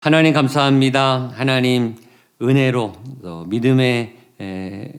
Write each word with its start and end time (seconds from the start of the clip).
하나님 0.00 0.32
감사합니다. 0.32 1.32
하나님 1.34 1.96
은혜로 2.40 2.92
또 3.20 3.44
믿음의 3.46 4.16
에, 4.40 4.92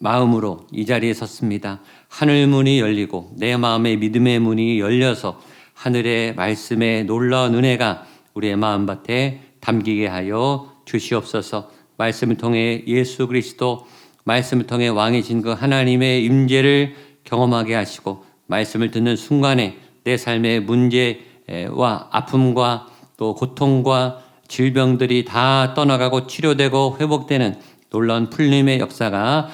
마음으로 0.00 0.66
이 0.72 0.86
자리에 0.86 1.12
섰습니다. 1.12 1.82
하늘 2.08 2.46
문이 2.46 2.80
열리고 2.80 3.32
내 3.36 3.58
마음의 3.58 3.98
믿음의 3.98 4.38
문이 4.38 4.80
열려서 4.80 5.38
하늘의 5.74 6.36
말씀의 6.36 7.04
놀라운 7.04 7.54
은혜가 7.54 8.06
우리의 8.32 8.56
마음밭에 8.56 9.40
담기게 9.60 10.06
하여 10.06 10.72
주시옵소서. 10.86 11.70
말씀을 11.98 12.38
통해 12.38 12.82
예수 12.86 13.26
그리스도 13.26 13.86
말씀을 14.24 14.66
통해 14.66 14.88
왕이신 14.88 15.42
그 15.42 15.50
하나님의 15.50 16.24
임재를 16.24 16.94
경험하게 17.24 17.74
하시고 17.74 18.24
말씀을 18.46 18.90
듣는 18.90 19.16
순간에 19.16 19.76
내 20.04 20.16
삶의 20.16 20.60
문제와 20.60 22.08
아픔과 22.10 22.86
또 23.18 23.34
고통과 23.34 24.29
질병들이 24.50 25.24
다 25.24 25.74
떠나가고 25.74 26.26
치료되고 26.26 26.98
회복되는 27.00 27.54
놀라운 27.88 28.30
풀림의 28.30 28.80
역사가 28.80 29.48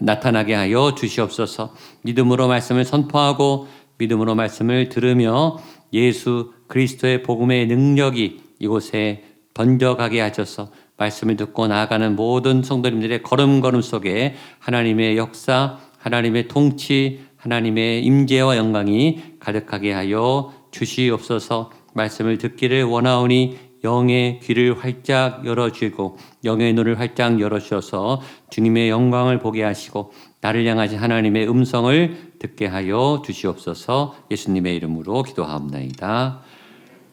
나타나게 0.00 0.54
하여 0.54 0.94
주시옵소서. 0.94 1.74
믿음으로 2.02 2.48
말씀을 2.48 2.86
선포하고 2.86 3.68
믿음으로 3.98 4.34
말씀을 4.34 4.88
들으며 4.88 5.58
예수 5.92 6.52
그리스도의 6.68 7.22
복음의 7.22 7.66
능력이 7.66 8.40
이곳에 8.58 9.24
번져가게 9.52 10.20
하셔서 10.20 10.70
말씀을 10.96 11.36
듣고 11.36 11.66
나아가는 11.66 12.16
모든 12.16 12.62
성도님들의 12.62 13.22
걸음걸음 13.22 13.82
속에 13.82 14.36
하나님의 14.58 15.18
역사, 15.18 15.78
하나님의 15.98 16.48
통치, 16.48 17.20
하나님의 17.36 18.04
임재와 18.04 18.56
영광이 18.56 19.36
가득하게 19.38 19.92
하여 19.92 20.52
주시옵소서. 20.70 21.70
말씀을 21.94 22.38
듣기를 22.38 22.84
원하오니 22.84 23.67
영의 23.84 24.40
귀를 24.40 24.82
활짝 24.82 25.46
열어주고 25.46 26.18
영의 26.44 26.72
눈을 26.72 26.98
활짝 26.98 27.40
열어주셔서 27.40 28.20
주님의 28.50 28.90
영광을 28.90 29.38
보게 29.38 29.62
하시고 29.62 30.12
나를 30.40 30.66
향하신 30.66 30.98
하나님의 30.98 31.48
음성을 31.48 32.32
듣게 32.38 32.66
하여 32.66 33.22
주시옵소서 33.24 34.16
예수님의 34.30 34.76
이름으로 34.76 35.22
기도하옵나이다. 35.22 36.40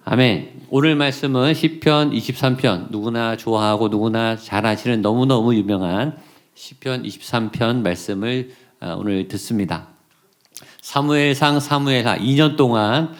아멘. 0.07 0.61
오늘 0.69 0.95
말씀은 0.95 1.55
시편 1.55 2.11
23편 2.11 2.91
누구나 2.91 3.35
좋아하고 3.37 3.87
누구나 3.87 4.35
잘 4.37 4.65
아시는 4.65 5.01
너무너무 5.01 5.55
유명한 5.55 6.17
시편 6.53 7.03
23편 7.03 7.81
말씀을 7.81 8.51
아, 8.79 8.93
오늘 8.93 9.27
듣습니다. 9.27 9.87
사무엘상 10.81 11.59
사무엘하 11.59 12.19
2년 12.19 12.55
동안 12.55 13.05
어, 13.05 13.15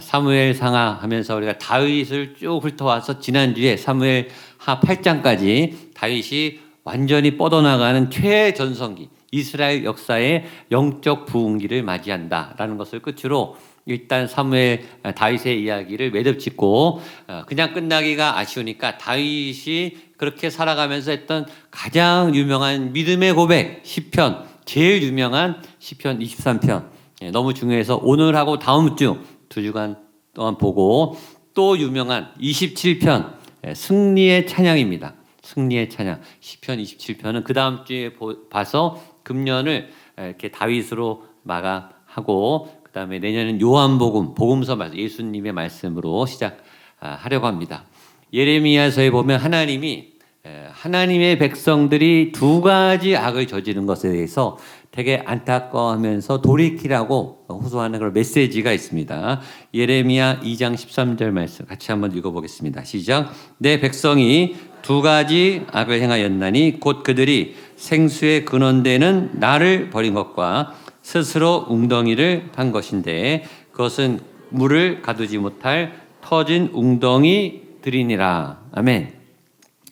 사무엘 0.00 0.54
상하 0.54 0.98
하면서 1.00 1.34
우리가 1.36 1.58
다윗을 1.58 2.34
쭉 2.38 2.60
훑어와서 2.62 3.18
지난주에 3.18 3.76
사무엘 3.76 4.28
하 4.58 4.78
8장까지 4.78 5.94
다윗이 5.94 6.60
완전히 6.84 7.36
뻗어나가는 7.36 8.10
최전성기 8.10 9.08
이스라엘 9.32 9.84
역사의 9.84 10.44
영적 10.70 11.26
부흥기를 11.26 11.82
맞이한다라는 11.82 12.76
것을 12.78 13.00
끝으로 13.00 13.56
일단 13.86 14.26
사무엘 14.26 14.84
어, 15.02 15.12
다윗의 15.12 15.62
이야기를 15.62 16.10
매듭 16.10 16.38
짓고 16.38 17.00
어, 17.28 17.42
그냥 17.46 17.72
끝나기가 17.72 18.38
아쉬우니까 18.38 18.98
다윗이 18.98 19.96
그렇게 20.16 20.50
살아가면서 20.50 21.10
했던 21.10 21.46
가장 21.70 22.34
유명한 22.34 22.92
믿음의 22.92 23.32
고백 23.34 23.80
시편 23.84 24.44
제일 24.64 25.02
유명한 25.02 25.62
시편 25.78 26.20
23편. 26.20 26.88
예, 27.22 27.30
너무 27.30 27.54
중요해서 27.54 27.96
오늘하고 27.96 28.58
다음 28.58 28.96
주 28.96 29.18
두 29.50 29.62
주간 29.62 29.96
동안 30.32 30.56
보고 30.56 31.16
또 31.54 31.76
유명한 31.76 32.32
27편 32.40 33.34
예, 33.66 33.74
승리의 33.74 34.46
찬양입니다. 34.46 35.14
승리의 35.42 35.90
찬양. 35.90 36.20
시편 36.38 36.78
27편은 36.78 37.44
그 37.44 37.52
다음 37.52 37.84
주에 37.84 38.12
봐서 38.48 39.02
금년을 39.24 39.90
예, 40.20 40.26
이렇게 40.28 40.52
다윗으로 40.52 41.24
마감하고 41.42 42.70
그 42.84 42.92
다음에 42.92 43.18
내년은 43.18 43.60
요한복음, 43.60 44.34
복음서 44.34 44.76
말씀, 44.76 44.96
예수님의 44.96 45.52
말씀으로 45.52 46.26
시작하려고 46.26 47.48
합니다. 47.48 47.84
예레미야서에 48.32 49.10
보면 49.10 49.40
하나님이 49.40 50.12
예, 50.46 50.68
하나님의 50.70 51.38
백성들이 51.38 52.30
두 52.32 52.60
가지 52.60 53.16
악을 53.16 53.48
저지른 53.48 53.84
것에 53.84 54.12
대해서 54.12 54.58
되게 54.92 55.22
안타까워하면서 55.24 56.40
돌이키라고 56.40 57.46
호소하는 57.48 57.98
그런 57.98 58.12
메시지가 58.12 58.72
있습니다. 58.72 59.40
예레미야 59.72 60.40
2장 60.40 60.74
13절 60.74 61.30
말씀 61.30 61.64
같이 61.64 61.92
한번 61.92 62.16
읽어보겠습니다. 62.16 62.82
시작. 62.84 63.32
내 63.58 63.78
백성이 63.80 64.56
두 64.82 65.00
가지 65.00 65.64
악을 65.70 66.00
행하였나니 66.00 66.80
곧 66.80 67.04
그들이 67.04 67.54
생수의 67.76 68.44
근원되는 68.44 69.32
나를 69.34 69.90
버린 69.90 70.14
것과 70.14 70.74
스스로 71.02 71.66
웅덩이를 71.68 72.50
판 72.52 72.72
것인데 72.72 73.44
그것은 73.70 74.20
물을 74.48 75.02
가두지 75.02 75.38
못할 75.38 76.00
터진 76.20 76.70
웅덩이 76.72 77.62
들이니라. 77.82 78.60
아멘. 78.72 79.19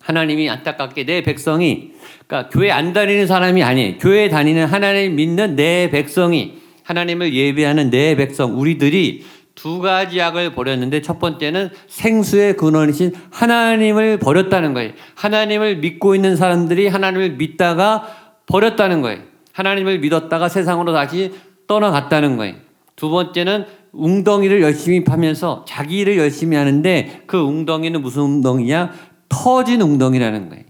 하나님이 0.08 0.48
안타깝게 0.48 1.04
내 1.04 1.22
백성이 1.22 1.90
그러니까 2.26 2.48
교회 2.48 2.70
안 2.70 2.94
다니는 2.94 3.26
사람이 3.26 3.62
아니에요. 3.62 3.98
교회 3.98 4.30
다니는 4.30 4.64
하나님 4.64 5.16
믿는 5.16 5.54
내 5.54 5.90
백성이 5.90 6.54
하나님을 6.84 7.34
예배하는 7.34 7.90
내 7.90 8.16
백성 8.16 8.58
우리들이 8.58 9.26
두 9.54 9.80
가지 9.80 10.18
약을 10.18 10.54
버렸는데 10.54 11.02
첫 11.02 11.18
번째는 11.18 11.68
생수의 11.88 12.56
근원이신 12.56 13.12
하나님을 13.30 14.18
버렸다는 14.18 14.72
거예요. 14.72 14.92
하나님을 15.14 15.76
믿고 15.76 16.14
있는 16.14 16.36
사람들이 16.36 16.88
하나님을 16.88 17.32
믿다가 17.32 18.08
버렸다는 18.46 19.02
거예요. 19.02 19.20
하나님을 19.52 19.98
믿었다가 19.98 20.48
세상으로 20.48 20.94
다시 20.94 21.32
떠나갔다는 21.66 22.38
거예요. 22.38 22.54
두 22.96 23.10
번째는 23.10 23.66
웅덩이를 23.92 24.62
열심히 24.62 25.04
파면서 25.04 25.64
자기 25.66 25.98
일을 25.98 26.18
열심히 26.18 26.56
하는데 26.56 27.22
그 27.26 27.38
웅덩이는 27.38 28.00
무슨 28.00 28.22
웅덩이냐? 28.22 28.92
터진 29.28 29.80
웅덩이라는 29.80 30.48
거예요. 30.48 30.64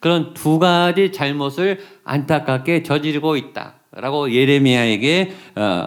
그런 0.00 0.34
두 0.34 0.58
가지 0.58 1.12
잘못을 1.12 1.80
안타깝게 2.04 2.82
저지르고 2.82 3.36
있다라고 3.36 4.32
예레미야에게 4.32 5.32
어, 5.56 5.86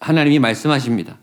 하나님이 0.00 0.38
말씀하십니다. 0.40 1.18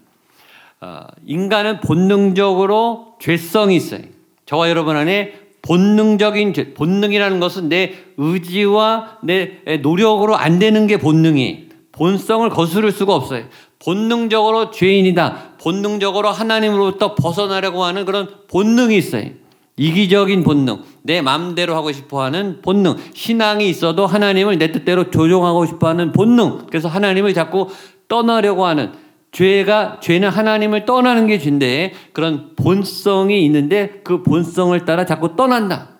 어, 0.81 1.01
인간은 1.25 1.81
본능적으로 1.81 3.15
죄성이 3.19 3.75
있어요. 3.75 4.01
저와 4.45 4.69
여러분 4.69 4.95
안에 4.95 5.33
본능적인 5.61 6.53
죄, 6.53 6.73
본능이라는 6.73 7.39
것은 7.39 7.67
내 7.67 7.93
의지와 8.17 9.17
내 9.21 9.59
노력으로 9.81 10.37
안 10.37 10.57
되는 10.59 10.87
게 10.87 10.97
본능이 10.97 11.67
본성을 11.91 12.49
거스를 12.49 12.93
수가 12.93 13.13
없어요. 13.13 13.43
본능적으로 13.79 14.71
죄인이다. 14.71 15.57
본능적으로 15.61 16.29
하나님으로부터 16.29 17.15
벗어나려고 17.15 17.83
하는 17.83 18.05
그런 18.05 18.29
본능이 18.47 18.97
있어요. 18.97 19.31
이기적인 19.79 20.43
본능, 20.43 20.83
내 21.03 21.21
마음대로 21.21 21.73
하고 21.73 21.93
싶어 21.93 22.21
하는 22.21 22.61
본능, 22.61 22.97
신앙이 23.13 23.69
있어도 23.69 24.05
하나님을 24.05 24.57
내 24.57 24.73
뜻대로 24.73 25.09
조종하고 25.09 25.65
싶어 25.65 25.87
하는 25.87 26.11
본능, 26.11 26.67
그래서 26.67 26.89
하나님을 26.89 27.33
자꾸 27.33 27.69
떠나려고 28.09 28.65
하는 28.65 28.91
죄가, 29.31 30.01
죄는 30.01 30.29
하나님을 30.29 30.85
떠나는 30.85 31.27
게 31.27 31.39
죄인데 31.39 31.93
그런 32.11 32.55
본성이 32.57 33.45
있는데 33.45 34.01
그 34.03 34.21
본성을 34.21 34.83
따라 34.83 35.05
자꾸 35.05 35.37
떠난다. 35.37 35.91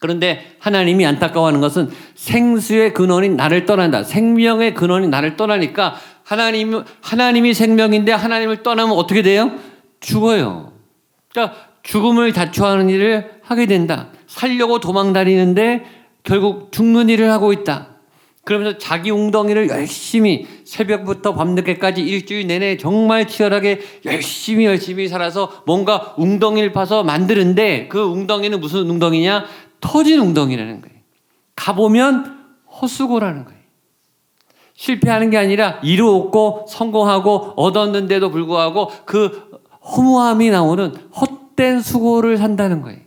그런데 0.00 0.56
하나님이 0.58 1.06
안타까워하는 1.06 1.60
것은 1.60 1.88
생수의 2.14 2.92
근원인 2.92 3.36
나를 3.36 3.64
떠난다. 3.64 4.02
생명의 4.02 4.74
근원인 4.74 5.08
나를 5.08 5.36
떠나니까 5.36 5.96
하나님, 6.24 6.84
하나님이 7.00 7.54
생명인데 7.54 8.12
하나님을 8.12 8.62
떠나면 8.62 8.94
어떻게 8.96 9.22
돼요? 9.22 9.50
죽어요. 10.00 10.72
그러니까 11.30 11.67
죽음을 11.88 12.34
자초하는 12.34 12.90
일을 12.90 13.30
하게 13.42 13.64
된다. 13.64 14.08
살려고 14.26 14.78
도망 14.78 15.14
다니는데 15.14 15.84
결국 16.22 16.70
죽는 16.70 17.08
일을 17.08 17.30
하고 17.30 17.50
있다. 17.50 17.96
그러면서 18.44 18.76
자기 18.76 19.10
웅덩이를 19.10 19.70
열심히 19.70 20.46
새벽부터 20.64 21.34
밤늦게까지 21.34 22.02
일주일 22.02 22.46
내내 22.46 22.76
정말 22.76 23.26
치열하게 23.26 23.80
열심히 24.04 24.66
열심히 24.66 25.08
살아서 25.08 25.62
뭔가 25.64 26.14
웅덩이를 26.18 26.72
파서 26.72 27.04
만드는데 27.04 27.88
그 27.88 28.02
웅덩이는 28.04 28.60
무슨 28.60 28.80
웅덩이냐? 28.90 29.46
터진 29.80 30.20
웅덩이라는 30.20 30.82
거예요. 30.82 30.96
가보면 31.56 32.38
헛수고라는 32.82 33.46
거예요. 33.46 33.58
실패하는 34.74 35.30
게 35.30 35.38
아니라 35.38 35.80
이루었고 35.82 36.66
성공하고 36.68 37.54
얻었는데도 37.56 38.30
불구하고 38.30 38.90
그 39.06 39.50
허무함이 39.96 40.50
나오는 40.50 40.94
헛 41.18 41.37
헛된 41.58 41.80
수고를 41.80 42.36
산다는 42.38 42.82
거예요. 42.82 43.00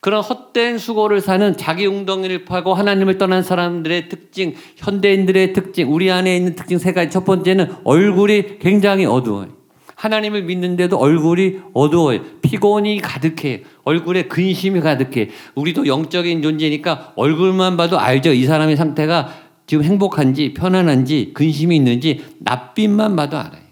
그런 0.00 0.20
헛된 0.20 0.78
수고를 0.78 1.20
사는 1.20 1.56
자기 1.56 1.86
웅덩이를 1.86 2.44
파고 2.44 2.74
하나님을 2.74 3.18
떠난 3.18 3.44
사람들의 3.44 4.08
특징, 4.08 4.54
현대인들의 4.76 5.52
특징, 5.52 5.92
우리 5.92 6.10
안에 6.10 6.36
있는 6.36 6.56
특징 6.56 6.78
세 6.78 6.92
가지. 6.92 7.10
첫 7.10 7.24
번째는 7.24 7.72
얼굴이 7.84 8.58
굉장히 8.58 9.06
어두워요. 9.06 9.48
하나님을 9.94 10.42
믿는데도 10.42 10.96
얼굴이 10.96 11.60
어두워요. 11.72 12.20
피곤이 12.42 13.00
가득해요. 13.00 13.58
얼굴에 13.84 14.24
근심이 14.24 14.80
가득해. 14.80 15.30
우리도 15.54 15.86
영적인 15.86 16.42
존재니까 16.42 17.12
얼굴만 17.14 17.76
봐도 17.76 18.00
알죠. 18.00 18.32
이 18.32 18.44
사람의 18.44 18.76
상태가 18.76 19.28
지금 19.66 19.84
행복한지 19.84 20.52
편안한지 20.54 21.30
근심이 21.34 21.76
있는지 21.76 22.24
낯빛만 22.40 23.14
봐도 23.14 23.38
알아요. 23.38 23.62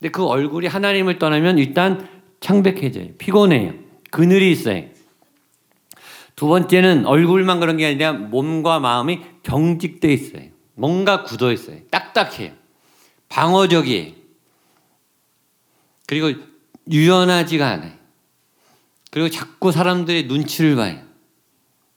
근데 0.00 0.10
그 0.10 0.24
얼굴이 0.26 0.66
하나님을 0.66 1.20
떠나면 1.20 1.58
일단 1.58 2.08
창백해져요. 2.44 3.14
피곤해요. 3.16 3.72
그늘이 4.10 4.52
있어요. 4.52 4.84
두 6.36 6.46
번째는 6.46 7.06
얼굴만 7.06 7.58
그런 7.58 7.78
게 7.78 7.86
아니라 7.86 8.12
몸과 8.12 8.80
마음이 8.80 9.20
경직돼 9.42 10.12
있어요. 10.12 10.50
뭔가 10.74 11.22
굳어 11.22 11.52
있어요. 11.52 11.78
딱딱해요. 11.90 12.52
방어적이에요. 13.30 14.12
그리고 16.06 16.38
유연하지가 16.90 17.66
않아요. 17.66 17.92
그리고 19.10 19.30
자꾸 19.30 19.72
사람들의 19.72 20.24
눈치를 20.24 20.76
봐요. 20.76 21.00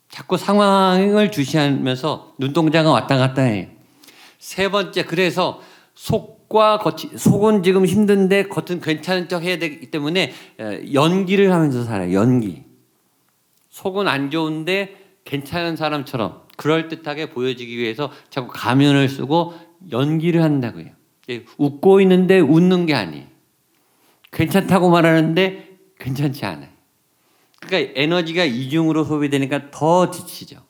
자꾸 0.10 0.38
상황을 0.38 1.30
주시하면서 1.30 2.36
눈동자가 2.38 2.92
왔다 2.92 3.18
갔다 3.18 3.42
해요. 3.42 3.68
세 4.40 4.72
번째, 4.72 5.04
그래서 5.04 5.62
속 5.94 6.37
과 6.50 6.78
겉이, 6.78 7.18
속은 7.18 7.64
지금 7.64 7.86
힘든데 7.86 8.44
겉은 8.44 8.80
괜찮은 8.80 9.28
척 9.28 9.44
해야 9.44 9.58
되기 9.58 9.92
때문에 9.92 10.34
연기를 10.94 11.52
하면서 11.52 11.84
살아요. 11.84 12.14
연기. 12.14 12.64
속은 13.70 14.08
안 14.08 14.32
좋은데 14.32 14.96
괜찮은 15.26 15.76
사람처럼 15.76 16.44
그럴 16.56 16.88
듯하게 16.88 17.30
보여지기 17.30 17.78
위해서 17.78 18.12
자꾸 18.30 18.48
가면을 18.52 19.10
쓰고 19.10 19.54
연기를 19.92 20.42
한다고요. 20.42 20.88
웃고 21.58 22.02
있는데 22.02 22.40
웃는 22.40 22.86
게 22.86 22.96
아니에요. 22.96 23.26
괜찮다고 24.32 24.90
말하는데 24.90 25.78
괜찮지 26.00 26.46
않아요. 26.46 26.70
그러니까 27.60 27.94
에너지가 27.96 28.46
이중으로 28.46 29.04
소비되니까 29.04 29.72
더 29.72 30.10
지치죠. 30.10 30.64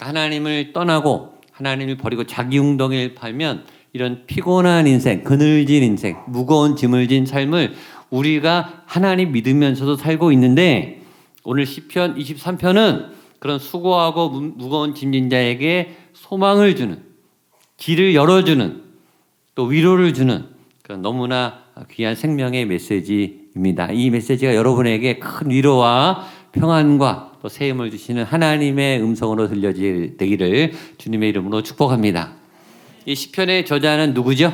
하나님을 0.00 0.72
떠나고 0.72 1.38
하나님을 1.52 1.96
버리고 1.96 2.24
자기 2.24 2.58
웅덩이를 2.58 3.14
팔면 3.14 3.66
이런 3.92 4.26
피곤한 4.26 4.86
인생, 4.86 5.24
그늘진 5.24 5.82
인생, 5.82 6.18
무거운 6.26 6.76
짐을 6.76 7.08
진 7.08 7.26
삶을 7.26 7.74
우리가 8.10 8.82
하나님 8.86 9.32
믿으면서도 9.32 9.96
살고 9.96 10.32
있는데 10.32 11.02
오늘 11.44 11.66
시편 11.66 12.16
23편은 12.16 13.18
그런 13.38 13.58
수고하고 13.58 14.30
무거운 14.30 14.94
짐진 14.94 15.30
자에게 15.30 15.96
소망을 16.12 16.76
주는 16.76 17.02
길을 17.76 18.14
열어주는 18.14 18.82
또 19.54 19.64
위로를 19.64 20.12
주는 20.12 20.46
그런 20.82 21.02
너무나 21.02 21.64
귀한 21.90 22.14
생명의 22.14 22.66
메시지입니다. 22.66 23.92
이 23.92 24.10
메시지가 24.10 24.54
여러분에게 24.54 25.18
큰 25.18 25.50
위로와 25.50 26.26
평안과 26.52 27.32
또 27.40 27.48
세임을 27.48 27.90
주시는 27.90 28.24
하나님의 28.24 29.00
음성으로 29.02 29.48
들려지기를 29.48 30.72
주님의 30.98 31.28
이름으로 31.28 31.62
축복합니다. 31.62 32.37
이 33.08 33.14
시편의 33.14 33.64
저자는 33.64 34.12
누구죠? 34.12 34.52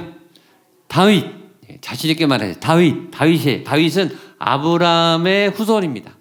다윗. 0.86 1.26
예, 1.68 1.78
자신 1.80 2.08
있게 2.10 2.24
말해요. 2.26 2.54
다윗. 2.60 3.10
다윗이 3.10 3.64
다윗은 3.64 4.16
아브라함의 4.38 5.50
후손입니다. 5.50 6.16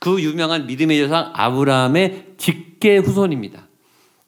그 0.00 0.20
유명한 0.20 0.66
믿음의 0.66 0.98
조상 0.98 1.30
아브라함의 1.32 2.34
직계 2.38 2.96
후손입니다. 2.96 3.68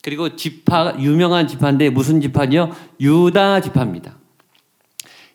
그리고 0.03 0.37
지파 0.37 0.95
유명한 1.01 1.49
지파인데 1.49 1.91
무슨 1.91 2.21
지파냐 2.21 2.71
유다 3.01 3.61
지파입니다. 3.63 4.19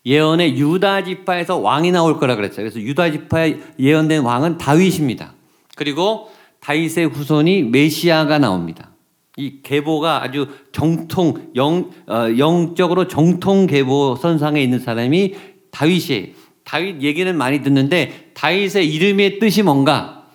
예언의 0.05 0.57
유다 0.57 1.03
지파에서 1.03 1.57
왕이 1.57 1.91
나올 1.91 2.19
거라 2.19 2.37
그랬어요. 2.37 2.69
그래서 2.69 2.79
유다 2.79 3.11
지파에 3.11 3.57
예언된 3.77 4.21
왕은 4.21 4.57
다윗입니다. 4.57 5.33
그리고 5.75 6.31
다윗의 6.61 7.07
후손이 7.07 7.63
메시아가 7.63 8.39
나옵니다. 8.39 8.91
이 9.37 9.61
계보가 9.61 10.23
아주 10.23 10.47
정통 10.71 11.51
영 11.55 11.91
어, 12.07 12.27
영적으로 12.37 13.07
정통 13.07 13.67
계보 13.67 14.17
선상에 14.19 14.61
있는 14.61 14.79
사람이 14.79 15.35
다윗이에요. 15.71 16.27
다윗 16.63 17.01
얘기는 17.01 17.37
많이 17.37 17.61
듣는데 17.61 18.31
다윗의 18.33 18.91
이름의 18.93 19.39
뜻이 19.39 19.61
뭔가 19.63 20.25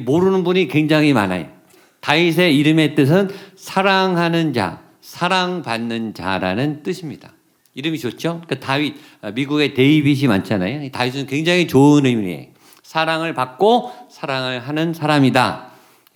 모르는 0.00 0.44
분이 0.44 0.68
굉장히 0.68 1.12
많아요. 1.12 1.48
다윗의 2.00 2.56
이름의 2.56 2.94
뜻은 2.94 3.30
사랑하는 3.56 4.52
자, 4.52 4.82
사랑받는 5.00 6.14
자라는 6.14 6.82
뜻입니다. 6.82 7.32
이름이 7.74 7.98
좋죠? 7.98 8.42
그러니까 8.44 8.66
다윗, 8.66 8.94
아, 9.22 9.30
미국의 9.30 9.74
데이빗이 9.74 10.28
많잖아요. 10.28 10.90
다윗은 10.90 11.26
굉장히 11.26 11.66
좋은 11.66 12.04
의미예요. 12.04 12.46
사랑을 12.82 13.34
받고 13.34 13.92
사랑을 14.10 14.60
하는 14.60 14.92
사람이다. 14.92 15.70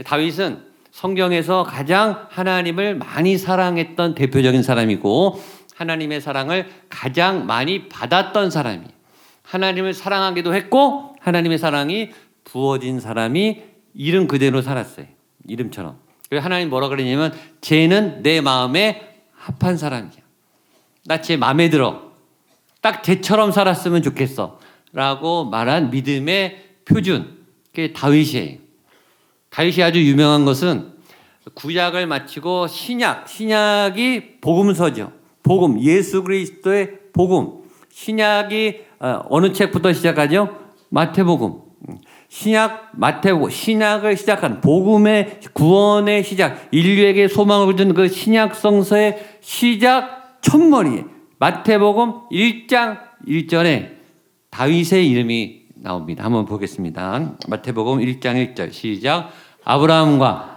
다윗은 0.04 0.73
성경에서 1.04 1.64
가장 1.64 2.28
하나님을 2.30 2.94
많이 2.94 3.36
사랑했던 3.36 4.14
대표적인 4.14 4.62
사람이고 4.62 5.38
하나님의 5.74 6.22
사랑을 6.22 6.66
가장 6.88 7.44
많이 7.44 7.90
받았던 7.90 8.50
사람이 8.50 8.86
하나님을 9.42 9.92
사랑하기도 9.92 10.54
했고 10.54 11.14
하나님의 11.20 11.58
사랑이 11.58 12.08
부어진 12.44 13.00
사람이 13.00 13.60
이름 13.92 14.26
그대로 14.26 14.62
살았어요. 14.62 15.04
이름처럼. 15.46 15.98
그래서 16.30 16.42
하나님 16.42 16.70
뭐라 16.70 16.88
그러냐면 16.88 17.34
쟤는 17.60 18.22
내 18.22 18.40
마음에 18.40 19.20
합한 19.34 19.76
사람이야. 19.76 20.24
나 21.04 21.18
쟤 21.20 21.36
마음에 21.36 21.68
들어. 21.68 22.12
딱 22.80 23.02
쟤처럼 23.02 23.52
살았으면 23.52 24.00
좋겠어. 24.00 24.58
라고 24.94 25.44
말한 25.44 25.90
믿음의 25.90 26.64
표준. 26.86 27.44
그게 27.66 27.92
다윗이에요. 27.92 28.56
다윗이 29.50 29.82
아주 29.82 30.02
유명한 30.02 30.46
것은 30.46 30.93
구약을 31.54 32.06
마치고 32.06 32.68
신약, 32.68 33.28
신약이 33.28 34.40
복음서죠. 34.40 35.12
복음, 35.42 35.80
예수 35.80 36.22
그리스도의 36.22 36.92
복음. 37.12 37.64
신약이 37.90 38.80
어, 39.00 39.22
어느 39.28 39.52
책부터 39.52 39.92
시작하죠? 39.92 40.56
마태복음. 40.88 41.64
신약 42.28 42.90
마태복 42.94 43.52
신약을 43.52 44.16
시작한 44.16 44.60
복음의 44.60 45.40
구원의 45.52 46.24
시작 46.24 46.68
인류에게 46.72 47.28
소망을 47.28 47.76
준 47.76 47.94
그 47.94 48.08
신약 48.08 48.54
성서의 48.56 49.18
시작 49.40 50.40
첫머리에 50.40 51.04
마태복음 51.38 52.28
1장 52.32 52.98
1절에 53.28 53.90
다윗의 54.50 55.08
이름이 55.10 55.62
나옵니다. 55.76 56.24
한번 56.24 56.44
보겠습니다. 56.46 57.36
마태복음 57.48 57.98
1장 57.98 58.54
1절 58.54 58.72
시작 58.72 59.30
아브라함과 59.64 60.53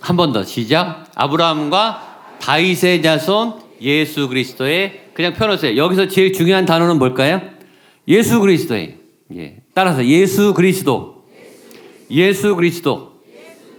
한 0.00 0.16
번 0.16 0.32
더 0.32 0.44
시작 0.44 1.06
아브라함과 1.14 2.38
다윗의 2.40 3.02
자손 3.02 3.54
예수 3.80 4.28
그리스도의 4.28 5.10
그냥 5.12 5.32
펴놓으세요. 5.34 5.76
여기서 5.76 6.08
제일 6.08 6.32
중요한 6.32 6.66
단어는 6.66 6.98
뭘까요? 6.98 7.40
예수 8.06 8.40
그리스도의 8.40 8.96
예. 9.36 9.56
따라서 9.74 10.04
예수 10.06 10.54
그리스도. 10.54 11.24
예수 12.10 12.54
그리스도. 12.56 13.20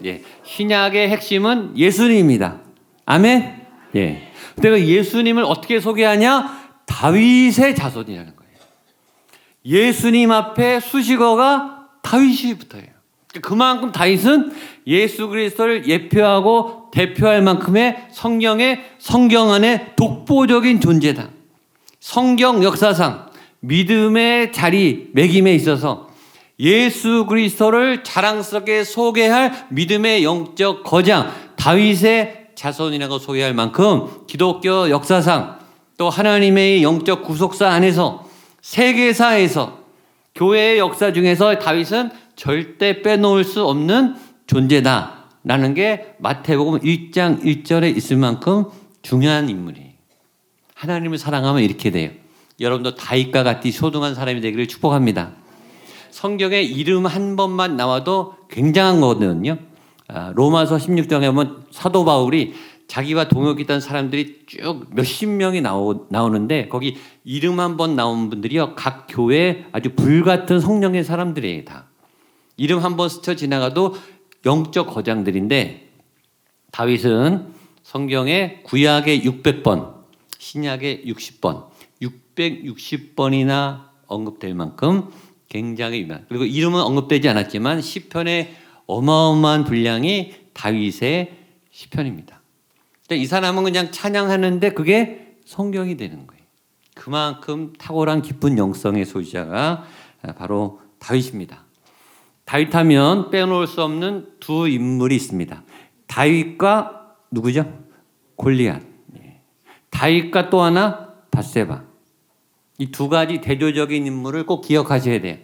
예. 0.05 0.21
신약의 0.45 1.09
핵심은 1.09 1.77
예수님입니다. 1.77 2.59
아멘? 3.05 3.65
예. 3.95 4.31
그 4.61 4.85
예수님을 4.85 5.43
어떻게 5.43 5.79
소개하냐? 5.79 6.59
다윗의 6.85 7.75
자손이라는 7.75 8.35
거예요. 8.35 8.51
예수님 9.65 10.31
앞에 10.31 10.79
수식어가 10.79 11.88
다윗이 12.03 12.57
붙어요. 12.59 12.83
그만큼 13.41 13.91
다윗은 13.91 14.51
예수 14.89 15.27
그리스도를 15.29 15.88
예표하고 15.88 16.89
대표할 16.91 17.41
만큼의 17.43 18.08
성경의 18.12 18.84
성경 18.98 19.51
안에 19.53 19.93
독보적인 19.96 20.81
존재다. 20.81 21.29
성경 22.00 22.63
역사상 22.63 23.29
믿음의 23.60 24.51
자리, 24.51 25.10
매김에 25.13 25.53
있어서 25.53 26.10
예수 26.60 27.25
그리스도를 27.29 28.03
자랑스럽게 28.03 28.84
소개할 28.84 29.67
믿음의 29.69 30.24
영적 30.24 30.84
거장, 30.84 31.31
다윗의 31.55 32.50
자손이라고 32.55 33.19
소개할 33.19 33.53
만큼 33.53 34.08
기독교 34.27 34.89
역사상 34.89 35.60
또 35.98 36.10
하나님의 36.10 36.81
영적 36.84 37.24
구속사 37.24 37.69
안에서 37.69 38.25
세계사에서 38.62 39.79
교회의 40.36 40.79
역사 40.79 41.13
중에서 41.13 41.60
다윗은 41.60 42.12
절대 42.36 43.01
빼놓을 43.01 43.43
수 43.43 43.65
없는 43.65 44.15
존재다. 44.49 45.25
라는 45.43 45.75
게 45.75 46.15
마태복음 46.17 46.79
1장 46.79 47.43
1절에 47.43 47.95
있을 47.95 48.17
만큼 48.17 48.65
중요한 49.03 49.47
인물이에요. 49.47 49.89
하나님을 50.73 51.19
사랑하면 51.19 51.63
이렇게 51.63 51.91
돼요. 51.91 52.09
여러분도 52.59 52.95
다윗과 52.95 53.43
같이 53.43 53.71
소중한 53.71 54.15
사람이 54.15 54.41
되기를 54.41 54.67
축복합니다. 54.67 55.33
성경에 56.09 56.61
이름 56.63 57.05
한 57.05 57.35
번만 57.35 57.77
나와도 57.77 58.35
굉장한 58.49 58.99
거거든요. 59.01 59.57
아, 60.07 60.33
로마서 60.35 60.77
16장에 60.77 61.27
보면 61.27 61.65
사도 61.69 62.03
바울이 62.03 62.55
자기와 62.87 63.27
동역했던 63.27 63.79
사람들이 63.79 64.45
쭉 64.47 64.87
몇십 64.89 65.29
명이 65.29 65.61
나오, 65.61 66.07
나오는데 66.09 66.69
거기 66.69 66.97
이름 67.23 67.59
한 67.59 67.77
번 67.77 67.95
나온 67.95 68.31
분들이요 68.31 68.73
각 68.73 69.05
교회 69.07 69.67
아주 69.71 69.91
불 69.95 70.23
같은 70.23 70.59
성령의 70.59 71.03
사람들이에요 71.03 71.65
다 71.65 71.85
이름 72.57 72.79
한 72.83 72.97
번 72.97 73.07
스쳐 73.09 73.35
지나가도 73.35 73.95
영적 74.46 74.88
거장들인데 74.88 75.89
다윗은 76.72 77.53
성경에 77.84 78.62
구약에 78.63 79.22
600번 79.22 79.96
신약에 80.38 81.03
60번 81.05 81.67
660번이나 82.01 83.89
언급될 84.08 84.53
만큼 84.53 85.10
굉장히 85.48 86.01
유명 86.01 86.25
그리고 86.29 86.46
이름은 86.46 86.79
언급되지 86.79 87.27
않았지만 87.29 87.81
시편의 87.81 88.55
어마어마한 88.86 89.65
분량이 89.65 90.34
다윗의 90.53 91.38
시편입니다. 91.72 92.41
이 93.12 93.25
사람은 93.25 93.63
그냥 93.63 93.91
찬양하는데 93.91 94.74
그게 94.74 95.36
성경이 95.46 95.98
되는 95.98 96.27
거예요. 96.27 96.43
그만큼 96.96 97.74
탁월한 97.77 98.22
깊은 98.22 98.58
영성의 98.58 99.05
소유자가 99.05 99.86
바로 100.38 100.81
다윗입니다. 101.00 101.65
다윗하면 102.49 103.29
빼놓을 103.29 103.67
수 103.67 103.83
없는 103.83 104.25
두 104.39 104.67
인물이 104.67 105.15
있습니다. 105.15 105.63
다윗과 106.07 107.13
누구죠? 107.29 107.71
골리앗. 108.37 108.81
예. 109.19 109.41
다윗과 109.91 110.49
또 110.49 110.63
하나 110.63 111.13
바세바. 111.29 111.83
이 112.79 112.87
두 112.87 113.07
가지 113.07 113.39
대조적인 113.39 114.07
인물을 114.07 114.47
꼭 114.47 114.61
기억하셔야 114.61 115.21
돼요. 115.21 115.37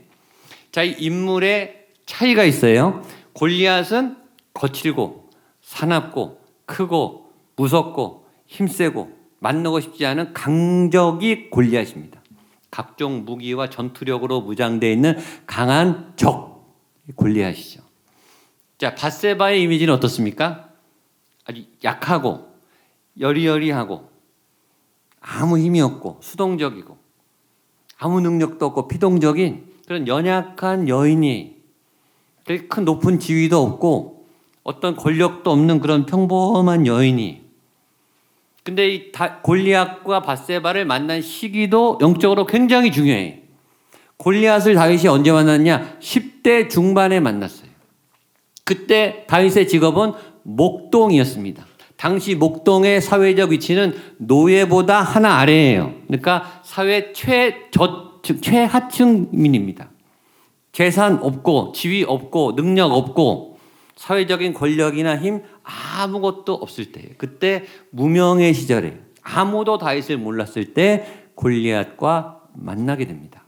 자, 0.72 0.82
이 0.82 0.96
인물의 0.98 1.86
차이가 2.08 2.44
있어요. 2.44 3.04
골리앗은 3.34 4.18
거칠고 4.56 5.30
사납고 5.62 6.42
크고 6.66 7.30
무섭고 7.56 8.26
힘세고 8.48 9.12
만나고 9.38 9.80
싶지 9.80 10.08
않은 10.08 10.34
강적이 10.34 11.52
골리앗입니다. 11.52 12.20
각종 12.72 13.26
무기와 13.26 13.70
전투력으로 13.70 14.42
무장되어 14.42 14.90
있는 14.90 15.18
강한 15.46 16.14
적 16.16 16.55
골리앗이죠. 17.14 17.82
자, 18.78 18.96
바세바의 18.96 19.62
이미지는 19.62 19.94
어떻습니까? 19.94 20.70
아주 21.46 21.64
약하고 21.84 22.50
여리여리하고 23.20 24.10
아무 25.22 25.58
힘이 25.58 25.82
없고 25.82 26.20
수동적이고 26.22 26.98
아무 27.98 28.22
능력도 28.22 28.66
없고 28.66 28.88
피동적인 28.88 29.74
그런 29.86 30.08
연약한 30.08 30.90
여인이 30.90 31.56
큰 32.68 32.86
높은 32.86 33.20
지위도 33.20 33.62
없고 33.62 34.28
어떤 34.64 34.96
권력도 34.96 35.50
없는 35.50 35.80
그런 35.80 36.06
평범한 36.06 36.86
여인이 36.86 37.46
근데 38.64 38.90
이 38.90 39.12
골리앗과 39.44 40.22
바세바를 40.24 40.86
만난 40.86 41.22
시기도 41.22 42.00
영적으로 42.02 42.48
굉장히 42.48 42.92
중요해. 42.92 43.44
골리앗을 44.18 44.76
다윗이 44.76 45.08
언제 45.08 45.32
만났냐? 45.32 45.98
10대 46.00 46.70
중반에 46.70 47.20
만났어요. 47.20 47.70
그때 48.64 49.26
다윗의 49.28 49.68
직업은 49.68 50.14
목동이었습니다. 50.44 51.66
당시 51.98 52.36
목동의 52.36 53.02
사회적 53.02 53.52
위치는 53.52 53.96
노예보다 54.18 55.02
하나 55.02 55.38
아래예요. 55.40 55.94
그러니까 56.08 56.62
사회 56.64 57.14
최저 57.14 58.22
최하층민입니다. 58.24 59.90
재산 60.72 61.20
없고 61.22 61.72
지위 61.74 62.04
없고 62.04 62.56
능력 62.56 62.92
없고 62.92 63.60
사회적인 63.96 64.54
권력이나 64.54 65.18
힘 65.18 65.42
아무것도 65.64 66.54
없을 66.54 66.92
때 66.92 67.12
그때 67.18 67.64
무명의 67.92 68.54
시절에 68.54 69.00
아무도 69.22 69.78
다윗을 69.78 70.18
몰랐을 70.18 70.74
때 70.74 71.30
골리앗과 71.36 72.42
만나게 72.54 73.06
됩니다. 73.06 73.45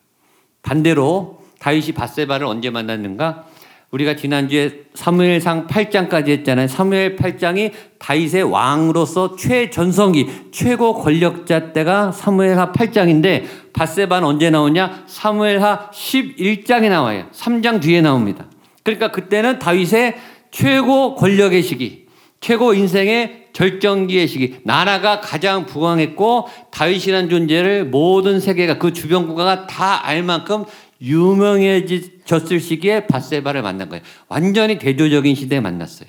반대로 0.68 1.40
다윗이 1.60 1.94
바세바를 1.94 2.46
언제 2.46 2.70
만났는가? 2.70 3.46
우리가 3.92 4.18
지난주에 4.18 4.82
사무엘상 4.94 5.68
8장까지 5.68 6.28
했잖아요. 6.28 6.68
사무엘 6.68 7.16
8장이 7.16 7.72
다윗의 8.00 8.44
왕으로서 8.44 9.38
최전성기, 9.38 10.28
최고 10.52 10.94
권력자 10.94 11.72
때가 11.72 12.12
사무엘하 12.12 12.74
8장인데 12.74 13.46
바세바는 13.72 14.28
언제 14.28 14.50
나오냐? 14.50 15.06
사무엘하 15.08 15.92
11장에 15.92 16.90
나와요. 16.90 17.28
3장 17.32 17.82
뒤에 17.82 18.02
나옵니다. 18.02 18.48
그러니까 18.84 19.12
그때는 19.12 19.60
다윗의 19.60 20.18
최고 20.52 21.16
권력의 21.16 21.64
시기, 21.64 22.08
최고 22.42 22.74
인생의 22.74 23.47
절정기의 23.58 24.28
시기, 24.28 24.60
나라가 24.64 25.20
가장 25.20 25.66
부강했고 25.66 26.48
다윗이라는 26.70 27.28
존재를 27.28 27.86
모든 27.86 28.40
세계가 28.40 28.78
그 28.78 28.94
주변 28.94 29.26
국가가 29.26 29.66
다 29.66 30.06
알 30.06 30.22
만큼 30.22 30.64
유명해졌을 31.02 32.60
시기에 32.60 33.08
바세바를 33.08 33.64
만난 33.64 33.90
거예요. 33.90 34.04
완전히 34.28 34.78
대조적인 34.78 35.34
시대에 35.34 35.60
만났어요. 35.60 36.08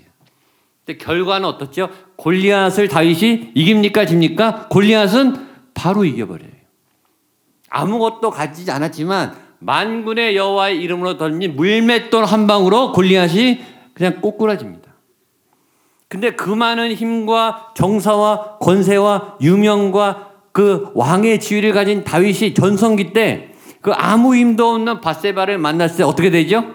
근데 0.85 0.99
결과는 0.99 1.49
어떻죠? 1.49 1.89
골리앗을 2.17 2.89
다윗이 2.89 3.53
이깁니까 3.55 4.05
집니까? 4.05 4.69
골리앗은 4.69 5.47
바로 5.73 6.05
이겨버려요. 6.05 6.51
아무것도 7.71 8.31
가지지 8.31 8.71
않았지만 8.71 9.35
만군의 9.61 10.37
여호와의 10.37 10.83
이름으로 10.83 11.17
던진 11.17 11.57
물맷돌 11.57 12.27
한 12.27 12.47
방으로 12.47 12.93
골리앗이 12.93 13.61
그냥 13.95 14.21
꼬꾸라집니다. 14.21 14.88
근데 16.09 16.31
그 16.35 16.49
많은 16.49 16.93
힘과 16.95 17.73
정사와 17.75 18.59
권세와 18.59 19.39
유명과 19.41 20.33
그 20.53 20.91
왕의 20.95 21.41
지위를 21.41 21.73
가진 21.73 22.05
다윗이 22.05 22.55
전성기 22.55 23.13
때 23.13 23.49
그 23.81 23.93
아무 23.93 24.35
힘도 24.35 24.69
없는 24.75 25.01
바세바를 25.01 25.59
만났을 25.59 25.99
때 25.99 26.03
어떻게 26.03 26.31
되죠? 26.31 26.75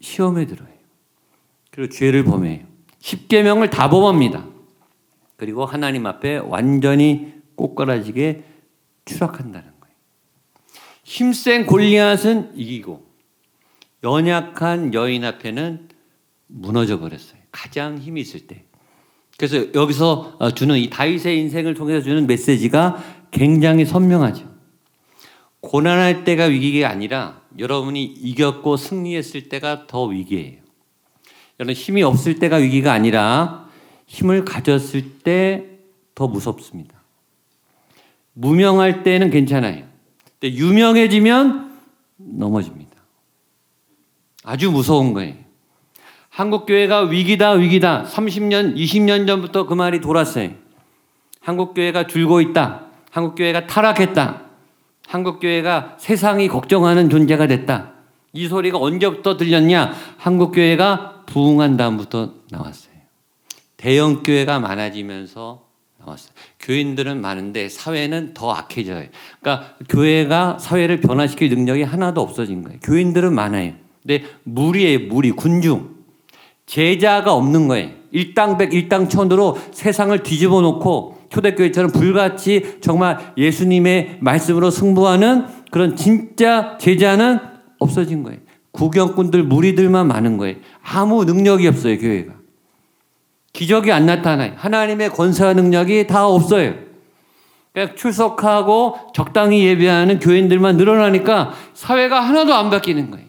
시험에 0.00 0.46
들어요. 0.46 0.68
그리고 1.70 1.92
죄를 1.92 2.24
범해요. 2.24 2.64
십계명을 3.00 3.70
다 3.70 3.90
범합니다. 3.90 4.46
그리고 5.36 5.64
하나님 5.64 6.06
앞에 6.06 6.38
완전히 6.38 7.34
꼬꾸라지게 7.54 8.44
추락한다는 9.04 9.68
거예요. 9.80 9.94
힘센 11.04 11.66
골리앗은 11.66 12.52
이기고 12.54 13.06
연약한 14.04 14.94
여인 14.94 15.24
앞에는 15.24 15.88
무너져 16.46 16.98
버렸어요. 16.98 17.37
가장 17.50 17.98
힘이 17.98 18.20
있을 18.20 18.46
때. 18.46 18.64
그래서 19.36 19.72
여기서 19.74 20.38
주는 20.54 20.76
이 20.76 20.90
다윗의 20.90 21.38
인생을 21.38 21.74
통해서 21.74 22.02
주는 22.02 22.26
메시지가 22.26 23.02
굉장히 23.30 23.84
선명하죠. 23.84 24.48
고난할 25.60 26.24
때가 26.24 26.44
위기가 26.44 26.88
아니라 26.88 27.42
여러분이 27.58 28.02
이겼고 28.04 28.76
승리했을 28.76 29.48
때가 29.48 29.86
더 29.86 30.04
위기예요. 30.04 30.58
여러분 31.60 31.74
힘이 31.74 32.02
없을 32.02 32.38
때가 32.38 32.56
위기가 32.56 32.92
아니라 32.92 33.68
힘을 34.06 34.44
가졌을 34.44 35.18
때 35.20 35.78
더 36.18 36.26
무섭습니다. 36.26 37.00
무명할 38.32 39.04
때는 39.04 39.30
괜찮아요. 39.30 39.86
근데 40.40 40.56
유명해지면 40.56 41.78
넘어집니다. 42.16 42.96
아주 44.42 44.72
무서운 44.72 45.12
거예요. 45.12 45.36
한국 46.38 46.66
교회가 46.66 47.00
위기다 47.00 47.50
위기다 47.54 48.04
30년 48.04 48.76
20년 48.76 49.26
전부터 49.26 49.66
그 49.66 49.74
말이 49.74 50.00
돌았어요. 50.00 50.50
한국 51.40 51.74
교회가 51.74 52.06
줄고 52.06 52.40
있다. 52.40 52.82
한국 53.10 53.34
교회가 53.34 53.66
타락했다. 53.66 54.42
한국교회가 55.08 55.96
세상이 55.98 56.46
걱정하는 56.46 57.10
존재가 57.10 57.48
됐다. 57.48 57.94
이 58.32 58.46
소리가 58.46 58.78
언제부터 58.78 59.36
들렸냐? 59.36 59.92
한국교회가 60.16 61.24
부흥한 61.26 61.76
다음부터 61.76 62.34
나왔어요. 62.52 62.94
대형교회가 63.76 64.60
많아지면서 64.60 65.64
나왔어요. 65.98 66.32
교인들은 66.60 67.20
많은데 67.20 67.68
사회는 67.68 68.34
더 68.34 68.52
악해져요. 68.52 69.08
그러니까 69.40 69.74
교회가 69.88 70.58
사회를 70.60 71.00
변화시킬 71.00 71.48
능력이 71.48 71.82
하나도 71.82 72.20
없어진 72.20 72.62
거예요. 72.62 72.78
교인들은 72.84 73.34
많아요. 73.34 73.72
근데 74.06 74.24
무리예요, 74.44 75.08
무리, 75.08 75.32
군중. 75.32 75.97
제자가 76.68 77.32
없는 77.32 77.66
거예요. 77.66 77.90
일당백, 78.12 78.72
일당천으로 78.72 79.58
세상을 79.72 80.22
뒤집어 80.22 80.60
놓고 80.60 81.18
초대교회처럼 81.30 81.90
불같이 81.90 82.76
정말 82.80 83.32
예수님의 83.36 84.18
말씀으로 84.20 84.70
승부하는 84.70 85.46
그런 85.70 85.96
진짜 85.96 86.78
제자는 86.78 87.40
없어진 87.78 88.22
거예요. 88.22 88.38
구경꾼들, 88.72 89.42
무리들만 89.42 90.06
많은 90.06 90.36
거예요. 90.36 90.56
아무 90.82 91.24
능력이 91.24 91.66
없어요, 91.66 91.98
교회가. 91.98 92.34
기적이 93.52 93.90
안 93.92 94.06
나타나요. 94.06 94.52
하나님의 94.56 95.10
권세와 95.10 95.54
능력이 95.54 96.06
다 96.06 96.26
없어요. 96.26 96.74
그러니까 97.72 97.96
출석하고 97.96 98.96
적당히 99.14 99.64
예배하는 99.64 100.18
교인들만 100.18 100.76
늘어나니까 100.76 101.52
사회가 101.74 102.20
하나도 102.20 102.54
안 102.54 102.70
바뀌는 102.70 103.10
거예요. 103.10 103.27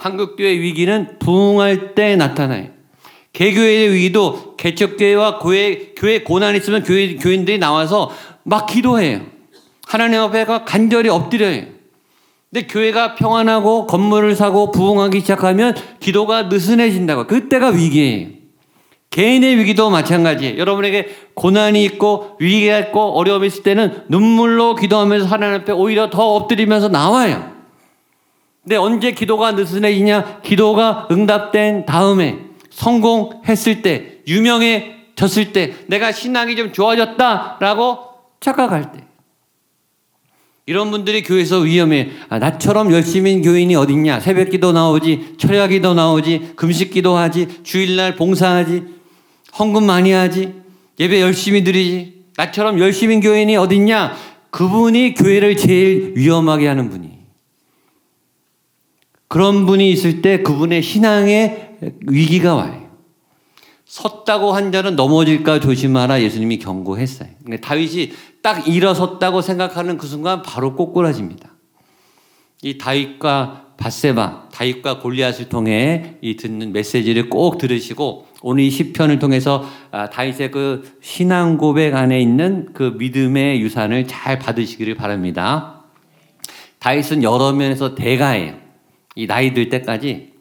한국교회 0.00 0.58
위기는 0.58 1.18
부흥할 1.18 1.94
때 1.94 2.16
나타나요. 2.16 2.68
개교회의 3.34 3.92
위기도 3.92 4.56
개척교회와 4.56 5.38
교회, 5.38 5.92
교회 5.94 6.22
고난이 6.22 6.58
있으면 6.58 6.82
교회, 6.82 7.14
교인들이 7.16 7.58
나와서 7.58 8.10
막 8.42 8.66
기도해요. 8.66 9.20
하나님 9.86 10.20
앞에가 10.20 10.64
간절히 10.64 11.10
엎드려요. 11.10 11.64
근데 12.50 12.66
교회가 12.66 13.14
평안하고 13.14 13.86
건물을 13.86 14.34
사고 14.34 14.70
부흥하기 14.70 15.20
시작하면 15.20 15.74
기도가 16.00 16.44
느슨해진다고. 16.44 17.26
그때가 17.26 17.68
위기예요. 17.68 18.28
개인의 19.10 19.58
위기도 19.58 19.90
마찬가지예요. 19.90 20.56
여러분에게 20.56 21.08
고난이 21.34 21.84
있고 21.84 22.36
위기가 22.40 22.78
있고 22.78 23.18
어려움이 23.18 23.48
있을 23.48 23.62
때는 23.64 24.04
눈물로 24.08 24.76
기도하면서 24.76 25.26
하나님 25.26 25.60
앞에 25.60 25.72
오히려 25.72 26.08
더 26.08 26.36
엎드리면서 26.36 26.88
나와요. 26.88 27.59
근데 28.70 28.78
언제 28.78 29.10
기도가 29.10 29.50
느슨해지냐? 29.50 30.42
기도가 30.44 31.08
응답된 31.10 31.86
다음에 31.86 32.38
성공했을 32.70 33.82
때, 33.82 34.18
유명해졌을 34.28 35.52
때, 35.52 35.74
내가 35.88 36.12
신앙이 36.12 36.54
좀 36.54 36.72
좋아졌다라고 36.72 37.98
착각할 38.38 38.92
때. 38.92 39.04
이런 40.66 40.92
분들이 40.92 41.24
교회에서 41.24 41.58
위험해. 41.58 42.10
아, 42.28 42.38
나처럼 42.38 42.92
열심인 42.92 43.42
교인이 43.42 43.74
어딨냐? 43.74 44.20
새벽 44.20 44.50
기도 44.50 44.70
나오지, 44.70 45.34
철야 45.36 45.66
기도 45.66 45.94
나오지, 45.94 46.52
금식 46.54 46.92
기도 46.92 47.16
하지, 47.16 47.48
주일날 47.64 48.14
봉사하지, 48.14 48.84
헌금 49.58 49.82
많이 49.82 50.12
하지, 50.12 50.54
예배 51.00 51.20
열심히 51.20 51.64
드리지. 51.64 52.22
나처럼 52.36 52.78
열심인 52.78 53.20
교인이 53.20 53.56
어딨냐? 53.56 54.14
그분이 54.50 55.14
교회를 55.14 55.56
제일 55.56 56.12
위험하게 56.14 56.68
하는 56.68 56.88
분이. 56.88 57.19
그런 59.30 59.64
분이 59.64 59.92
있을 59.92 60.22
때 60.22 60.42
그분의 60.42 60.82
신앙에 60.82 61.76
위기가 62.08 62.56
와요. 62.56 62.90
섰다고 63.84 64.50
한 64.50 64.72
자는 64.72 64.96
넘어질까 64.96 65.60
조심하라 65.60 66.20
예수님이 66.20 66.58
경고했어요. 66.58 67.28
다윗이 67.62 68.10
딱 68.42 68.66
일어섰다고 68.66 69.40
생각하는 69.40 69.98
그 69.98 70.08
순간 70.08 70.42
바로 70.42 70.74
꼬꾸라집니다. 70.74 71.48
이 72.62 72.76
다윗과 72.76 73.66
바세바, 73.76 74.48
다윗과 74.52 74.98
골리앗을 74.98 75.48
통해 75.48 76.16
이 76.22 76.34
듣는 76.34 76.72
메시지를 76.72 77.30
꼭 77.30 77.58
들으시고 77.58 78.26
오늘 78.42 78.64
이 78.64 78.70
시편을 78.70 79.20
통해서 79.20 79.64
아, 79.92 80.10
다윗의 80.10 80.50
그 80.50 80.98
신앙 81.00 81.56
고백 81.56 81.94
안에 81.94 82.20
있는 82.20 82.70
그 82.72 82.96
믿음의 82.98 83.60
유산을 83.60 84.08
잘 84.08 84.40
받으시기를 84.40 84.96
바랍니다. 84.96 85.84
다윗은 86.80 87.22
여러 87.22 87.52
면에서 87.52 87.94
대가예요. 87.94 88.59
이 89.20 89.26
나이 89.26 89.52
들 89.52 89.68
때까지 89.68 90.32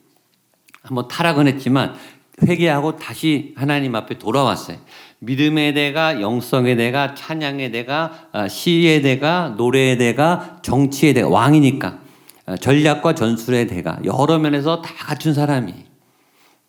한번 0.82 1.10
타락은 1.10 1.48
했지만 1.48 1.96
회개하고 2.42 2.96
다시 2.96 3.54
하나님 3.58 3.94
앞에 3.94 4.18
돌아왔어요. 4.18 4.78
믿음의 5.20 5.74
대가, 5.74 6.22
영성의 6.22 6.78
대가, 6.78 7.14
찬양의 7.14 7.72
대가, 7.74 8.30
아, 8.32 8.48
시의 8.48 9.02
대가, 9.02 9.54
노래의 9.58 9.98
대가, 9.98 10.60
정치의 10.62 11.14
대가, 11.14 11.28
왕이니까 11.28 12.00
아, 12.46 12.56
전략과 12.56 13.16
전술의 13.16 13.68
대가 13.68 14.00
여러 14.06 14.40
면에서 14.40 14.82
다 14.82 14.94
갖춘 14.98 15.34
사람이. 15.34 15.74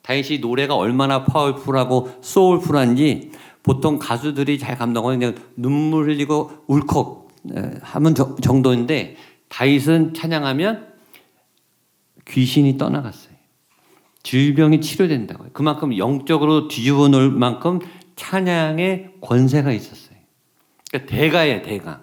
다윗이 0.02 0.40
노래가 0.40 0.75
얼마나 0.75 1.25
파워풀하고 1.25 2.19
소울풀한지 2.23 3.31
보통 3.62 4.00
가수들이 4.00 4.59
잘 4.59 4.76
감동하는 4.76 5.37
눈물 5.55 6.09
흘리고 6.09 6.64
울컥 6.67 7.29
하면 7.83 8.14
정도인데 8.43 9.14
다윗은 9.49 10.14
찬양하면 10.14 10.90
귀신이 12.31 12.79
떠나갔어요. 12.79 13.35
질병이 14.23 14.81
치료된다고요. 14.81 15.51
그만큼 15.53 15.97
영적으로 15.97 16.69
뒤집어 16.69 17.09
놓을 17.09 17.31
만큼 17.31 17.81
찬양의 18.17 19.13
권세가 19.21 19.73
있었어요. 19.73 20.19
그러니까 20.91 21.17
대가예요, 21.17 21.63
대가. 21.63 22.03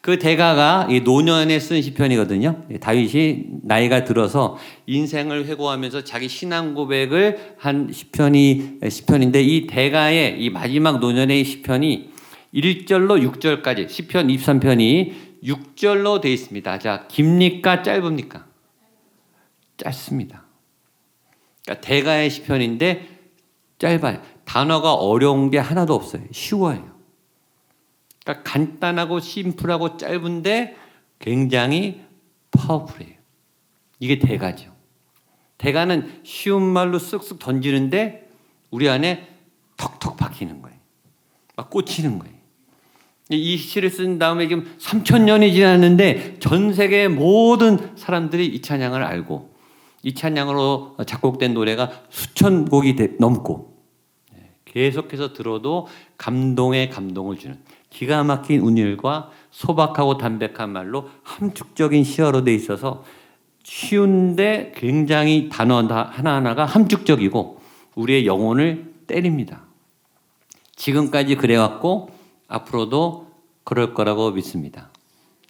그 0.00 0.18
대가가 0.18 0.86
이 0.90 1.00
노년에 1.00 1.58
쓴 1.58 1.82
시편이거든요. 1.82 2.66
다윗이 2.80 3.46
나이가 3.64 4.04
들어서 4.04 4.56
인생을 4.86 5.46
회고하면서 5.46 6.04
자기 6.04 6.28
신앙 6.28 6.74
고백을 6.74 7.54
한 7.58 7.90
시편이 7.92 8.78
시편인데 8.88 9.42
이 9.42 9.66
대가의 9.66 10.40
이 10.42 10.50
마지막 10.50 11.00
노년의 11.00 11.44
시편이 11.44 12.10
1절로 12.54 13.32
6절까지 13.32 13.88
시편 13.88 14.28
23편이 14.28 15.12
6절로 15.44 16.20
되어 16.20 16.32
있습니다. 16.32 16.78
자, 16.78 17.06
깁니까 17.08 17.82
짧습니까? 17.82 18.46
짧습니다. 19.78 20.44
그러니까 21.64 21.86
대가의 21.86 22.30
시편인데 22.30 23.08
짧아요. 23.78 24.20
단어가 24.44 24.94
어려운 24.94 25.50
게 25.50 25.58
하나도 25.58 25.94
없어요. 25.94 26.22
쉬워요. 26.32 26.96
그러니까 28.24 28.50
간단하고 28.50 29.20
심플하고 29.20 29.96
짧은데 29.96 30.76
굉장히 31.18 32.02
파워풀해요. 32.50 33.14
이게 34.00 34.18
대가죠. 34.18 34.74
대가는 35.58 36.20
쉬운 36.24 36.62
말로 36.62 36.98
쓱쓱 36.98 37.38
던지는데 37.38 38.30
우리 38.70 38.88
안에 38.88 39.28
턱턱 39.76 40.16
박히는 40.16 40.62
거예요. 40.62 40.78
막 41.56 41.70
꽂히는 41.70 42.18
거예요. 42.18 42.38
이 43.30 43.56
시를 43.58 43.90
쓴 43.90 44.18
다음에 44.18 44.48
지금 44.48 44.74
3천 44.78 45.22
년이 45.22 45.52
지났는데 45.52 46.38
전 46.38 46.72
세계 46.72 47.08
모든 47.08 47.96
사람들이 47.96 48.46
이 48.46 48.62
찬양을 48.62 49.02
알고 49.02 49.57
이 50.02 50.14
찬양으로 50.14 50.96
작곡된 51.06 51.54
노래가 51.54 51.90
수천 52.08 52.66
곡이 52.66 52.96
넘고 53.18 53.76
네, 54.32 54.50
계속해서 54.64 55.32
들어도 55.32 55.86
감동에 56.16 56.88
감동을 56.88 57.38
주는 57.38 57.58
기가 57.90 58.22
막힌 58.22 58.60
운율과 58.60 59.30
소박하고 59.50 60.18
담백한 60.18 60.70
말로 60.70 61.08
함축적인 61.22 62.04
시어로 62.04 62.44
돼 62.44 62.54
있어서 62.54 63.04
쉬운데 63.64 64.72
굉장히 64.76 65.48
단어 65.50 65.82
하나하나가 65.82 66.64
함축적이고 66.64 67.60
우리의 67.96 68.26
영혼을 68.26 68.94
때립니다. 69.06 69.64
지금까지 70.76 71.34
그래왔고 71.34 72.10
앞으로도 72.46 73.28
그럴 73.64 73.92
거라고 73.92 74.30
믿습니다. 74.30 74.90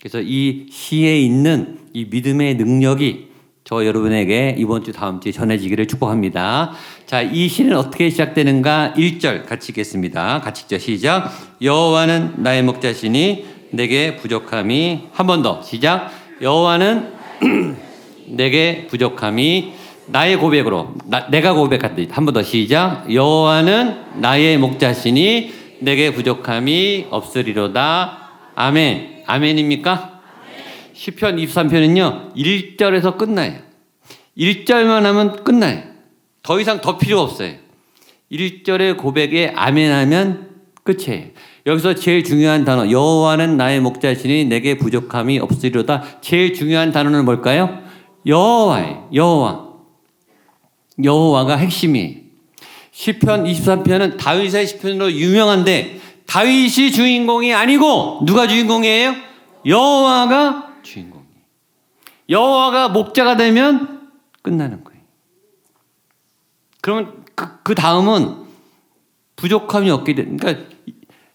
그래서 0.00 0.20
이 0.20 0.66
시에 0.70 1.20
있는 1.20 1.78
이 1.92 2.06
믿음의 2.06 2.56
능력이 2.56 3.27
저 3.68 3.84
여러분에게 3.84 4.54
이번 4.56 4.82
주 4.82 4.92
다음 4.92 5.20
주에 5.20 5.30
전해지기를 5.30 5.86
축복합니다. 5.88 6.72
자, 7.04 7.20
이 7.20 7.48
시는 7.48 7.76
어떻게 7.76 8.08
시작되는가? 8.08 8.94
1절 8.96 9.44
같이 9.46 9.72
읽겠습니다. 9.72 10.40
같이 10.40 10.62
읽죠. 10.64 10.78
시작. 10.78 11.30
여호와는 11.60 12.36
나의 12.38 12.62
목자시니 12.62 13.44
내게 13.72 14.16
부족함이 14.16 15.08
한 15.12 15.26
번 15.26 15.42
더. 15.42 15.60
시작. 15.60 16.10
여호와는 16.40 17.12
내게 18.28 18.86
부족함이 18.86 19.74
나의 20.06 20.38
고백으로 20.38 20.94
나, 21.04 21.28
내가 21.28 21.52
고백한다. 21.52 22.00
한 22.10 22.24
번 22.24 22.32
더 22.32 22.42
시작. 22.42 23.12
여호와는 23.12 24.20
나의 24.22 24.56
목자시니 24.56 25.52
내게 25.80 26.14
부족함이 26.14 27.08
없으리로다. 27.10 28.30
아멘. 28.54 29.24
아멘입니까? 29.26 30.17
시편 30.98 31.36
23편은요. 31.36 32.34
1절에서 32.34 33.16
끝나요. 33.16 33.60
1절만 34.36 35.02
하면 35.02 35.44
끝나요. 35.44 35.84
더 36.42 36.58
이상 36.58 36.80
더 36.80 36.98
필요 36.98 37.20
없어요. 37.20 37.54
1절의 38.32 38.96
고백에 38.96 39.52
아멘 39.54 39.92
하면 39.92 40.48
끝이에요. 40.82 41.26
여기서 41.66 41.94
제일 41.94 42.24
중요한 42.24 42.64
단어 42.64 42.90
여호와는 42.90 43.56
나의 43.56 43.80
목자시니 43.80 44.46
내게 44.46 44.76
부족함이 44.76 45.38
없으리로다. 45.38 46.20
제일 46.20 46.52
중요한 46.52 46.90
단어는 46.90 47.24
뭘까요? 47.24 47.78
여호와예요. 48.26 49.10
여호와. 49.14 49.68
여호와가 51.04 51.58
핵심이에요. 51.58 52.16
시편 52.90 53.44
23편은 53.44 54.18
다윗의 54.18 54.66
시편으로 54.66 55.12
유명한데 55.12 56.00
다윗이 56.26 56.90
주인공이 56.90 57.54
아니고 57.54 58.22
누가 58.26 58.48
주인공이에요? 58.48 59.14
여호와가. 59.64 60.67
여호와가 62.28 62.88
목자가 62.88 63.36
되면 63.36 64.08
끝나는 64.42 64.84
거예요. 64.84 65.00
그러면 66.80 67.24
그, 67.34 67.46
그 67.62 67.74
다음은 67.74 68.46
부족함이 69.36 69.90
없게 69.90 70.14
되 70.14 70.24
그러니까 70.24 70.64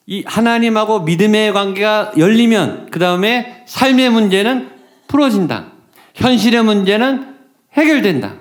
이 0.05 0.23
하나님하고 0.25 1.01
믿음의 1.01 1.53
관계가 1.53 2.13
열리면 2.17 2.89
그 2.91 2.99
다음에 2.99 3.63
삶의 3.67 4.09
문제는 4.09 4.69
풀어진다. 5.07 5.71
현실의 6.15 6.63
문제는 6.63 7.35
해결된다. 7.73 8.35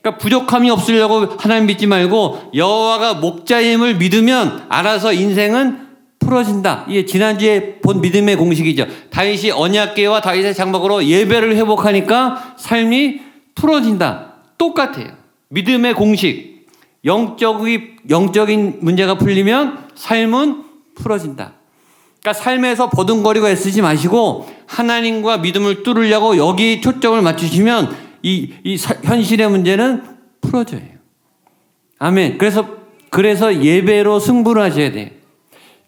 그러니까 0.00 0.18
부족함이 0.18 0.70
없으려고 0.70 1.26
하나님 1.38 1.66
믿지 1.66 1.86
말고 1.86 2.52
여호와가 2.54 3.14
목자임을 3.14 3.96
믿으면 3.96 4.64
알아서 4.68 5.12
인생은 5.12 5.89
풀어진다. 6.20 6.86
이게 6.88 7.04
지난주에 7.04 7.80
본 7.80 8.00
믿음의 8.00 8.36
공식이죠. 8.36 8.86
다윗이 9.10 9.50
언약계와 9.50 10.20
다윗의 10.20 10.54
장막으로 10.54 11.04
예배를 11.04 11.56
회복하니까 11.56 12.54
삶이 12.56 13.20
풀어진다. 13.54 14.34
똑같아요. 14.56 15.08
믿음의 15.48 15.94
공식. 15.94 16.66
영적이, 17.04 17.96
영적인 18.08 18.78
문제가 18.80 19.16
풀리면 19.16 19.88
삶은 19.94 20.64
풀어진다. 20.94 21.54
그러니까 22.20 22.42
삶에서 22.42 22.90
보듬거리고 22.90 23.48
애쓰지 23.48 23.80
마시고 23.80 24.46
하나님과 24.66 25.38
믿음을 25.38 25.82
뚫으려고 25.82 26.36
여기 26.36 26.82
초점을 26.82 27.20
맞추시면 27.22 27.96
이, 28.22 28.52
이 28.62 28.76
사, 28.76 28.94
현실의 29.02 29.48
문제는 29.48 30.02
풀어져요. 30.42 30.82
아멘. 31.98 32.36
그래서, 32.36 32.68
그래서 33.08 33.62
예배로 33.62 34.20
승부를 34.20 34.62
하셔야 34.62 34.92
돼요. 34.92 35.08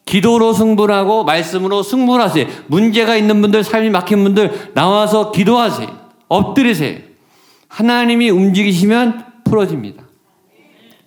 기도로 0.04 0.52
승부를 0.52 0.94
하고 0.94 1.24
말씀으로 1.24 1.82
승부를 1.82 2.24
하세요. 2.24 2.46
문제가 2.66 3.16
있는 3.16 3.40
분들, 3.40 3.64
삶이 3.64 3.90
막힌 3.90 4.22
분들 4.24 4.72
나와서 4.74 5.30
기도하세요. 5.30 5.88
엎드리세요. 6.28 6.98
하나님이 7.68 8.30
움직이시면 8.30 9.24
풀어집니다. 9.44 10.02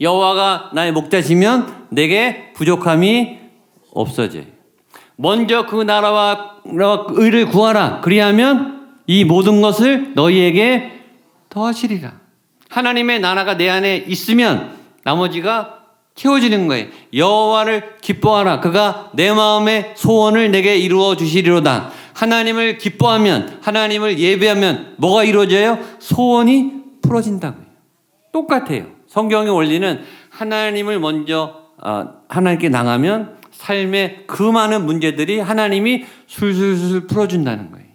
여호와가 0.01 0.71
나의 0.73 0.91
목자시면 0.91 1.87
내게 1.89 2.53
부족함이 2.53 3.37
없어져요. 3.93 4.43
먼저 5.15 5.65
그 5.65 5.81
나라와 5.81 6.55
의를 6.65 7.47
구하라. 7.47 8.01
그리하면 8.01 8.97
이 9.07 9.23
모든 9.23 9.61
것을 9.61 10.13
너희에게 10.15 10.91
더하시리라. 11.49 12.13
하나님의 12.69 13.19
나라가 13.19 13.55
내 13.55 13.69
안에 13.69 14.03
있으면 14.07 14.75
나머지가 15.03 15.74
채워지는 16.15 16.67
거예요. 16.67 16.87
여호와를 17.13 17.97
기뻐하라. 18.01 18.61
그가 18.61 19.11
내 19.13 19.31
마음의 19.31 19.93
소원을 19.95 20.49
내게 20.51 20.77
이루어 20.77 21.15
주시리로다. 21.15 21.91
하나님을 22.13 22.77
기뻐하면 22.77 23.59
하나님을 23.61 24.17
예배하면 24.17 24.95
뭐가 24.97 25.25
이루어져요? 25.25 25.77
소원이 25.99 26.71
풀어진다고요. 27.01 27.65
똑같아요. 28.31 28.87
성경의 29.07 29.53
원리는 29.53 30.01
하나님을 30.29 30.99
먼저 30.99 31.65
어, 31.83 32.05
하나님께 32.29 32.69
나가면 32.69 33.35
삶의 33.51 34.23
그 34.27 34.43
많은 34.43 34.85
문제들이 34.85 35.39
하나님이 35.39 36.05
술술술 36.27 37.07
풀어준다는 37.07 37.71
거예요. 37.71 37.85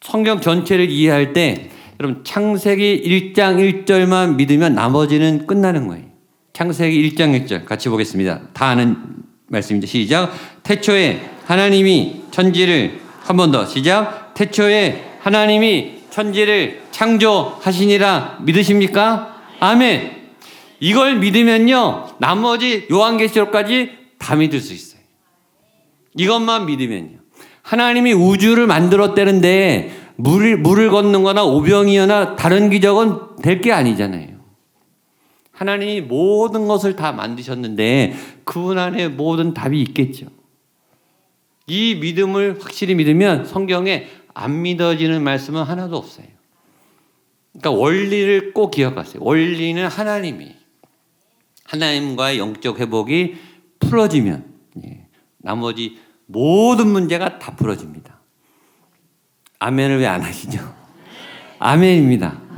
성경 0.00 0.40
전체를 0.40 0.88
이해할 0.88 1.34
때 1.34 1.70
여러분 2.00 2.24
창세기 2.24 3.34
1장 3.34 3.84
1절만 3.84 4.36
믿으면 4.36 4.74
나머지는 4.74 5.46
끝나는 5.46 5.86
거예요. 5.88 6.09
창세기 6.64 7.10
1장 7.14 7.46
1절 7.46 7.64
같이 7.64 7.88
보겠습니다. 7.88 8.42
다 8.52 8.66
아는 8.66 8.98
말씀입니다. 9.46 9.90
시작. 9.90 10.30
태초에 10.62 11.18
하나님이 11.46 12.24
천지를 12.30 13.00
한 13.22 13.38
번 13.38 13.50
더 13.50 13.64
시작. 13.64 14.34
태초에 14.34 15.16
하나님이 15.20 16.00
천지를 16.10 16.82
창조하시니라 16.90 18.40
믿으십니까? 18.42 19.36
아멘. 19.60 20.10
이걸 20.80 21.16
믿으면요. 21.20 22.08
나머지 22.18 22.86
요한계시록까지 22.92 23.92
다 24.18 24.36
믿을 24.36 24.60
수 24.60 24.74
있어요. 24.74 25.00
이것만 26.18 26.66
믿으면요. 26.66 27.20
하나님이 27.62 28.12
우주를 28.12 28.66
만들었다는데 28.66 29.92
물을, 30.16 30.58
물을 30.58 30.90
걷는 30.90 31.22
거나 31.22 31.42
오병이거나 31.42 32.36
다른 32.36 32.68
기적은 32.68 33.16
될 33.42 33.62
게 33.62 33.72
아니잖아요. 33.72 34.39
하나님이 35.60 36.00
모든 36.00 36.66
것을 36.66 36.96
다 36.96 37.12
만드셨는데 37.12 38.14
그분 38.44 38.78
안에 38.78 39.08
모든 39.08 39.52
답이 39.52 39.78
있겠죠. 39.82 40.28
이 41.66 41.96
믿음을 41.96 42.56
확실히 42.62 42.94
믿으면 42.94 43.44
성경에 43.44 44.08
안 44.32 44.62
믿어지는 44.62 45.22
말씀은 45.22 45.62
하나도 45.62 45.98
없어요. 45.98 46.26
그러니까 47.52 47.72
원리를 47.72 48.54
꼭 48.54 48.70
기억하세요. 48.70 49.22
원리는 49.22 49.86
하나님이 49.86 50.56
하나님과의 51.64 52.38
영적 52.38 52.80
회복이 52.80 53.34
풀어지면 53.80 54.46
예, 54.86 55.06
나머지 55.36 55.98
모든 56.24 56.86
문제가 56.88 57.38
다 57.38 57.54
풀어집니다. 57.54 58.18
아멘을 59.58 59.98
왜 59.98 60.06
안 60.06 60.22
하시죠? 60.22 60.58
아멘입니다. 61.58 62.49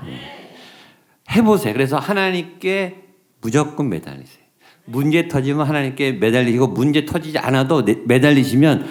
예. 1.33 1.39
해보세요. 1.39 1.73
그래서 1.73 1.99
하나님께 1.99 2.97
무조건 3.41 3.89
매달리세요. 3.89 4.43
문제 4.85 5.29
터지면 5.29 5.67
하나님께 5.67 6.13
매달리고 6.13 6.69
문제 6.69 7.05
터지지 7.05 7.39
않아도 7.39 7.85
매달리시면 8.05 8.87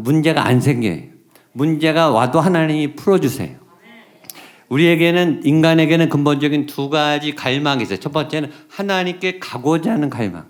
문제가 0.00 0.46
안 0.46 0.60
생겨요. 0.60 1.02
문제가 1.52 2.10
와도 2.10 2.40
하나님이 2.40 2.96
풀어주세요. 2.96 3.64
우리에게는 4.68 5.42
인간에게는 5.44 6.08
근본적인 6.08 6.66
두 6.66 6.88
가지 6.88 7.34
갈망이 7.34 7.82
있어요. 7.82 8.00
첫 8.00 8.12
번째는 8.12 8.50
하나님께 8.68 9.38
가고자 9.38 9.92
하는 9.92 10.10
갈망. 10.10 10.46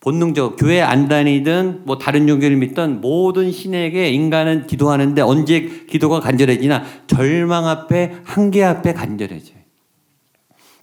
본능적 0.00 0.56
교회 0.58 0.80
안 0.80 1.08
다니든 1.08 1.82
뭐 1.84 1.98
다른 1.98 2.26
종교를 2.26 2.56
믿던 2.56 3.00
모든 3.00 3.52
신에게 3.52 4.10
인간은 4.10 4.66
기도하는데 4.66 5.20
언제 5.22 5.60
기도가 5.88 6.20
간절해지나 6.20 6.84
절망 7.06 7.68
앞에 7.68 8.16
한계 8.24 8.64
앞에 8.64 8.94
간절해져요. 8.94 9.61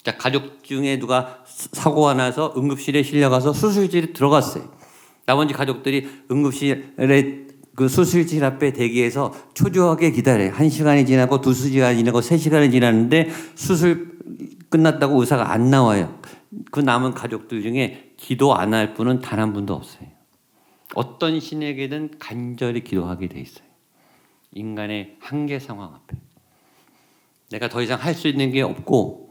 자, 0.03 0.17
가족 0.17 0.63
중에 0.63 0.97
누가 0.99 1.43
사고가 1.45 2.13
나서 2.13 2.53
응급실에 2.55 3.03
실려가서 3.03 3.53
수술실에 3.53 4.13
들어갔어요. 4.13 4.71
나머지 5.25 5.53
가족들이 5.53 6.07
응급실에 6.31 7.47
그 7.75 7.88
수술실 7.88 8.43
앞에 8.43 8.73
대기해서 8.73 9.33
초조하게 9.53 10.12
기다려요. 10.12 10.51
한 10.51 10.69
시간이 10.69 11.05
지나고 11.05 11.41
두 11.41 11.53
시간이 11.53 11.97
지나고 11.99 12.21
세 12.21 12.38
시간이 12.38 12.71
지났는데 12.71 13.29
수술 13.55 14.17
끝났다고 14.69 15.19
의사가 15.19 15.51
안 15.51 15.69
나와요. 15.69 16.19
그 16.71 16.79
남은 16.79 17.13
가족들 17.13 17.62
중에 17.62 18.13
기도 18.17 18.55
안 18.55 18.73
할 18.73 18.93
분은 18.93 19.21
단 19.21 19.39
한 19.39 19.53
분도 19.53 19.73
없어요. 19.75 20.07
어떤 20.95 21.39
신에게든 21.39 22.15
간절히 22.19 22.83
기도하게 22.83 23.27
돼 23.27 23.39
있어요. 23.39 23.63
인간의 24.53 25.17
한계 25.19 25.59
상황 25.59 25.93
앞에. 25.93 26.17
내가 27.51 27.69
더 27.69 27.81
이상 27.81 27.99
할 28.01 28.15
수 28.15 28.27
있는 28.27 28.51
게 28.51 28.62
없고 28.62 29.28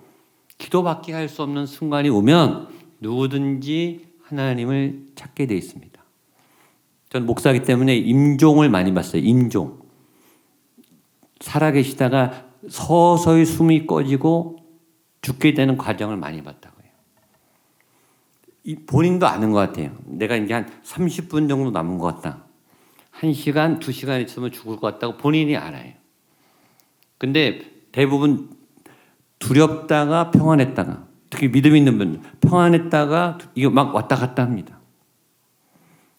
기도밖에 0.59 1.12
할 1.12 1.29
수 1.29 1.42
없는 1.42 1.66
순간이 1.66 2.09
오면 2.09 2.68
누구든지 3.01 4.07
하나님을 4.25 5.07
찾게 5.14 5.47
돼 5.47 5.57
있습니다. 5.57 5.99
저는 7.11 7.27
목사기 7.27 7.62
때문에 7.62 7.97
임종을 7.97 8.68
많이 8.68 8.92
봤어요. 8.92 9.23
임종. 9.23 9.81
살아계시다가 11.40 12.49
서서히 12.68 13.47
숨이 13.47 13.87
꺼지고 13.87 14.59
죽게 15.23 15.55
되는 15.55 15.79
과정을 15.79 16.16
많이 16.16 16.42
봤다고요. 16.42 16.88
이 18.64 18.75
본인도 18.75 19.27
아는 19.27 19.53
것 19.53 19.59
같아요. 19.59 19.97
내가 20.05 20.37
이제 20.37 20.53
한 20.53 20.68
30분 20.83 21.49
정도 21.49 21.71
남은 21.71 21.99
것 21.99 22.14
같다. 22.16 22.44
1시간, 23.21 23.81
2시간 23.81 24.25
있으면 24.25 24.53
죽을 24.53 24.77
것 24.77 24.92
같다고 24.92 25.16
본인이 25.16 25.57
알아요. 25.57 25.92
근데 27.16 27.61
대부분 27.92 28.51
두렵다가 29.38 30.31
평안했다가 30.31 31.07
특히 31.31 31.51
믿음 31.51 31.77
있는 31.77 31.98
분 31.98 32.22
평안했다가 32.40 33.38
이거 33.55 33.70
막 33.70 33.94
왔다 33.94 34.16
갔다 34.16 34.42
합니다. 34.42 34.79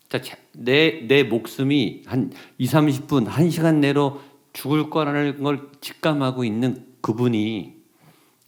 자, 0.10 0.19
내, 0.53 1.05
내 1.08 1.23
목숨이 1.23 2.03
한 2.08 2.34
2, 2.58 2.65
30분, 2.65 3.27
1시간 3.27 3.75
내로 3.75 4.21
죽을 4.53 4.89
거라는 4.89 5.43
걸 5.43 5.69
직감하고 5.82 6.43
있는 6.43 6.88
그분이 7.01 7.75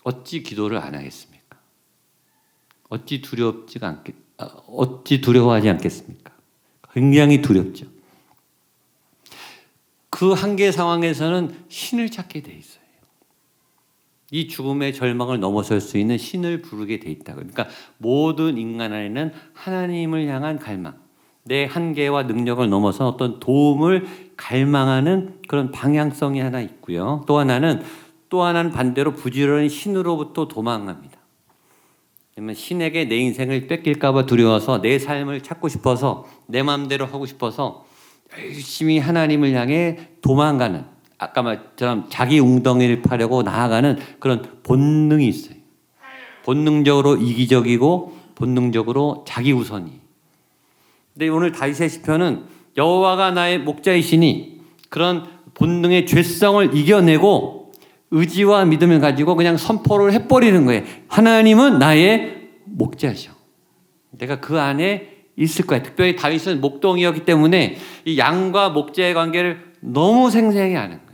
어찌 0.04 0.42
기도를 0.42 0.78
안 0.80 0.96
하겠습니까? 0.96 1.58
어찌 2.90 3.22
두렵지가 3.22 3.88
않겠, 3.88 4.16
아, 4.38 4.46
어찌 4.68 5.22
두려워하지 5.22 5.70
않겠습니까? 5.70 6.34
굉장히 6.94 7.42
두렵죠. 7.42 7.86
그 10.10 10.34
한계 10.34 10.72
상황에서는 10.72 11.66
신을 11.70 12.10
찾게 12.10 12.42
돼 12.42 12.54
있어요. 12.54 12.81
이 14.32 14.48
죽음의 14.48 14.94
절망을 14.94 15.40
넘어설 15.40 15.82
수 15.82 15.98
있는 15.98 16.18
신을 16.18 16.62
부르게 16.62 17.00
돼 17.00 17.12
있다고. 17.12 17.40
그러니까 17.40 17.68
모든 17.98 18.58
인간 18.58 18.94
안에는 18.94 19.34
하나님을 19.54 20.28
향한 20.28 20.58
갈망, 20.58 20.96
내 21.44 21.66
한계와 21.66 22.24
능력을 22.24 22.68
넘어서 22.70 23.08
어떤 23.08 23.40
도움을 23.40 24.08
갈망하는 24.38 25.42
그런 25.48 25.72
방향성이 25.72 26.40
하나 26.40 26.62
있고요. 26.62 27.24
또 27.28 27.38
하나는 27.38 27.84
또 28.30 28.44
하나는 28.44 28.72
반대로 28.72 29.14
부지런히 29.14 29.68
신으로부터 29.68 30.48
도망갑니다. 30.48 31.20
그러면 32.34 32.56
신에게 32.56 33.06
내 33.06 33.18
인생을 33.18 33.68
뺏길까봐 33.68 34.26
두려워서 34.26 34.82
내 34.82 34.98
삶을 34.98 35.42
찾고 35.42 35.68
싶어서 35.68 36.26
내 36.48 36.64
마음대로 36.64 37.06
하고 37.06 37.26
싶어서 37.26 37.86
열심히 38.38 38.98
하나님을 38.98 39.54
향해 39.54 39.98
도망가는 40.22 40.86
아까 41.22 41.44
말처럼 41.44 42.08
자기 42.10 42.40
웅덩이를 42.40 43.04
파려고 43.04 43.44
나아가는 43.44 44.00
그런 44.20 44.44
본능이 44.64 45.28
있어요. 45.28 45.56
본능적으로 46.44 47.18
이기적이고 47.18 48.18
본능적으로 48.34 49.24
자기 49.28 49.52
우선이. 49.52 49.92
근데 51.14 51.30
오늘 51.30 51.52
다윗의 51.52 51.90
시편은 51.90 52.46
여호와가 52.76 53.32
나의 53.32 53.60
목자이시니 53.60 54.62
그런 54.90 55.28
본능의 55.54 56.08
죄성을 56.08 56.76
이겨내고 56.76 57.72
의지와 58.10 58.66
믿음을 58.66 59.00
가지고 59.00 59.36
그냥 59.36 59.58
선포를 59.58 60.14
해버리는 60.14 60.66
거예요. 60.66 60.84
하나님은 61.08 61.78
나의 61.78 62.50
목자셔. 62.66 63.32
내가 64.10 64.40
그 64.40 64.60
안에 64.60 65.26
있을 65.36 65.68
거야. 65.68 65.84
특별히 65.84 66.16
다윗은 66.16 66.62
목동이었기 66.62 67.26
때문에 67.26 67.78
이 68.06 68.18
양과 68.18 68.70
목자의 68.70 69.14
관계를 69.14 69.72
너무 69.82 70.32
생생히 70.32 70.76
아는 70.76 70.98
거예요. 70.98 71.11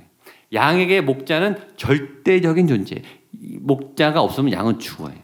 양에게 0.54 1.02
목자는 1.02 1.58
절대적인 1.78 2.68
존재. 2.68 3.02
목자가 3.32 4.22
없으면 4.22 4.54
양은 4.54 4.80
죽어요. 4.80 5.16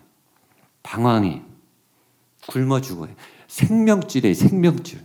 방황해. 0.84 1.42
굶어 2.48 2.82
죽어요. 2.82 3.12
생명줄이에요. 3.48 4.34
생명줄. 4.34 5.00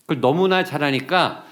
그걸 0.00 0.20
너무나 0.20 0.64
잘하니까 0.64 1.44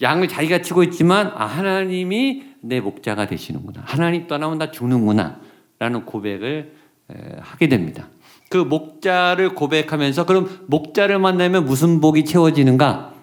양을 0.00 0.28
자기가 0.28 0.62
치고 0.62 0.82
있지만 0.84 1.32
아 1.34 1.44
하나님이 1.44 2.44
내 2.60 2.80
목자가 2.80 3.26
되시는구나. 3.26 3.82
하나님 3.84 4.26
떠나면 4.26 4.58
나 4.58 4.70
죽는구나. 4.70 5.40
라는 5.78 6.04
고백을 6.04 6.74
하게 7.40 7.68
됩니다. 7.68 8.08
그 8.48 8.56
목자를 8.56 9.54
고백하면서 9.54 10.24
그럼 10.26 10.64
목자를 10.68 11.18
만나면 11.18 11.66
무슨 11.66 12.00
복이 12.00 12.24
채워지는가? 12.24 13.14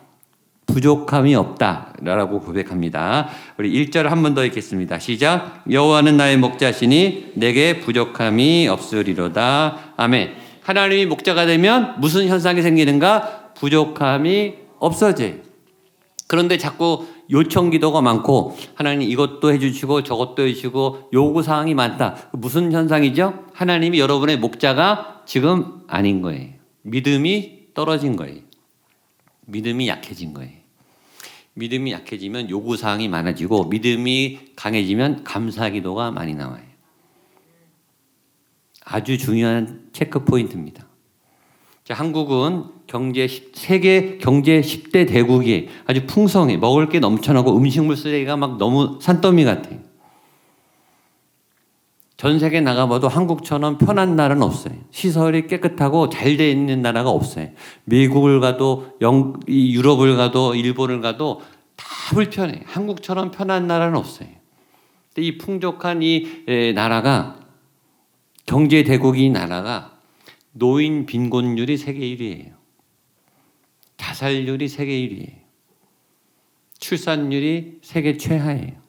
부족함이 0.65 1.36
없다라고 1.36 2.41
고백합니다. 2.41 3.30
우리 3.58 3.71
1절 3.88 4.04
한 4.04 4.21
번 4.23 4.34
더 4.36 4.43
읽겠습니다. 4.45 4.99
시작. 4.99 5.63
여호와는 5.69 6.17
나의 6.17 6.38
목자시니 6.38 7.34
내게 7.36 7.80
부족함이 7.80 8.67
없으리로다. 8.67 9.93
아멘. 9.97 10.34
하나님이 10.63 11.06
목자가 11.06 11.45
되면 11.45 11.95
무슨 11.99 12.28
현상이 12.28 12.62
생기는가? 12.62 13.51
부족함이 13.56 14.56
없어져요. 14.80 15.36
그런데 16.28 16.58
자꾸 16.58 17.06
요청 17.32 17.69
기도가 17.69 18.01
많고 18.01 18.58
하나님 18.73 19.10
이것도 19.10 19.54
해주시고 19.54 20.04
저것도 20.04 20.43
해주시고 20.43 21.10
요구 21.13 21.43
사항이 21.43 21.73
많다. 21.75 22.15
무슨 22.34 22.71
현상이죠? 22.71 23.45
하나님이 23.54 23.99
여러분의 23.99 24.38
목자가 24.38 25.21
지금 25.25 25.82
아닌 25.88 26.21
거예요. 26.21 26.49
믿음이 26.82 27.73
떨어진 27.75 28.15
거예요. 28.15 28.39
믿음이 29.46 29.88
약해진 29.88 30.34
거예요. 30.34 30.66
믿음이 31.54 31.92
약해지면 31.92 32.50
요구 32.50 32.76
사항이 32.78 33.08
많아지고 33.08 33.66
믿음이 33.66 34.40
강해지면 34.56 35.24
감사 35.24 35.70
기도가 35.70 36.12
많이 36.12 36.34
나와요. 36.34 36.64
아주 38.84 39.18
중요한 39.18 39.90
체크 39.94 40.24
포인트입니다. 40.26 40.86
자, 41.86 41.94
한국은 41.94 42.66
경제 42.88 43.28
세계 43.54 44.18
경제 44.18 44.60
10대 44.60 45.08
대국이 45.08 45.70
아주 45.86 46.06
풍성해. 46.06 46.58
먹을 46.58 46.90
게 46.90 47.00
넘쳐나고 47.00 47.56
음식물 47.56 47.96
쓰레기가 47.96 48.38
막 48.38 48.58
너무 48.58 49.00
산더미 49.02 49.44
같아요. 49.46 49.80
전 52.17 52.39
세계 52.39 52.62
나가봐도 52.62 53.10
한국처럼 53.10 53.78
편한 53.78 54.15
나라는 54.15 54.41
없어요. 54.41 54.73
시설이 54.91 55.47
깨끗하고 55.47 56.10
잘 56.10 56.38
돼 56.38 56.49
있는 56.49 56.82
나라가 56.82 57.10
없어요. 57.10 57.49
미국을 57.84 58.39
가도 58.39 58.97
영, 59.01 59.39
유럽을 59.47 60.15
가도 60.15 60.56
일본을 60.56 61.01
가도 61.01 61.41
다 61.75 61.86
불편해. 62.13 62.62
한국처럼 62.65 63.32
편한 63.32 63.67
나라는 63.67 63.97
없어요. 63.97 64.30
이 65.17 65.38
풍족한 65.38 66.04
이 66.04 66.73
나라가 66.73 67.39
경제 68.45 68.84
대국이 68.84 69.30
나라가 69.30 69.97
노인 70.54 71.06
빈곤율이 71.06 71.75
세계 71.78 71.99
1위예요. 71.99 72.54
자살률이 73.97 74.69
세계 74.69 74.93
1위예요. 74.93 75.36
출산율이 76.80 77.80
세계 77.82 78.15
최하예요. 78.15 78.85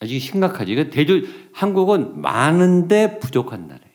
아주 0.00 0.18
심각하죠. 0.18 0.72
이거 0.72 0.84
대조 0.90 1.20
한국은 1.52 2.20
많은데 2.20 3.18
부족한 3.18 3.68
나라예요. 3.68 3.90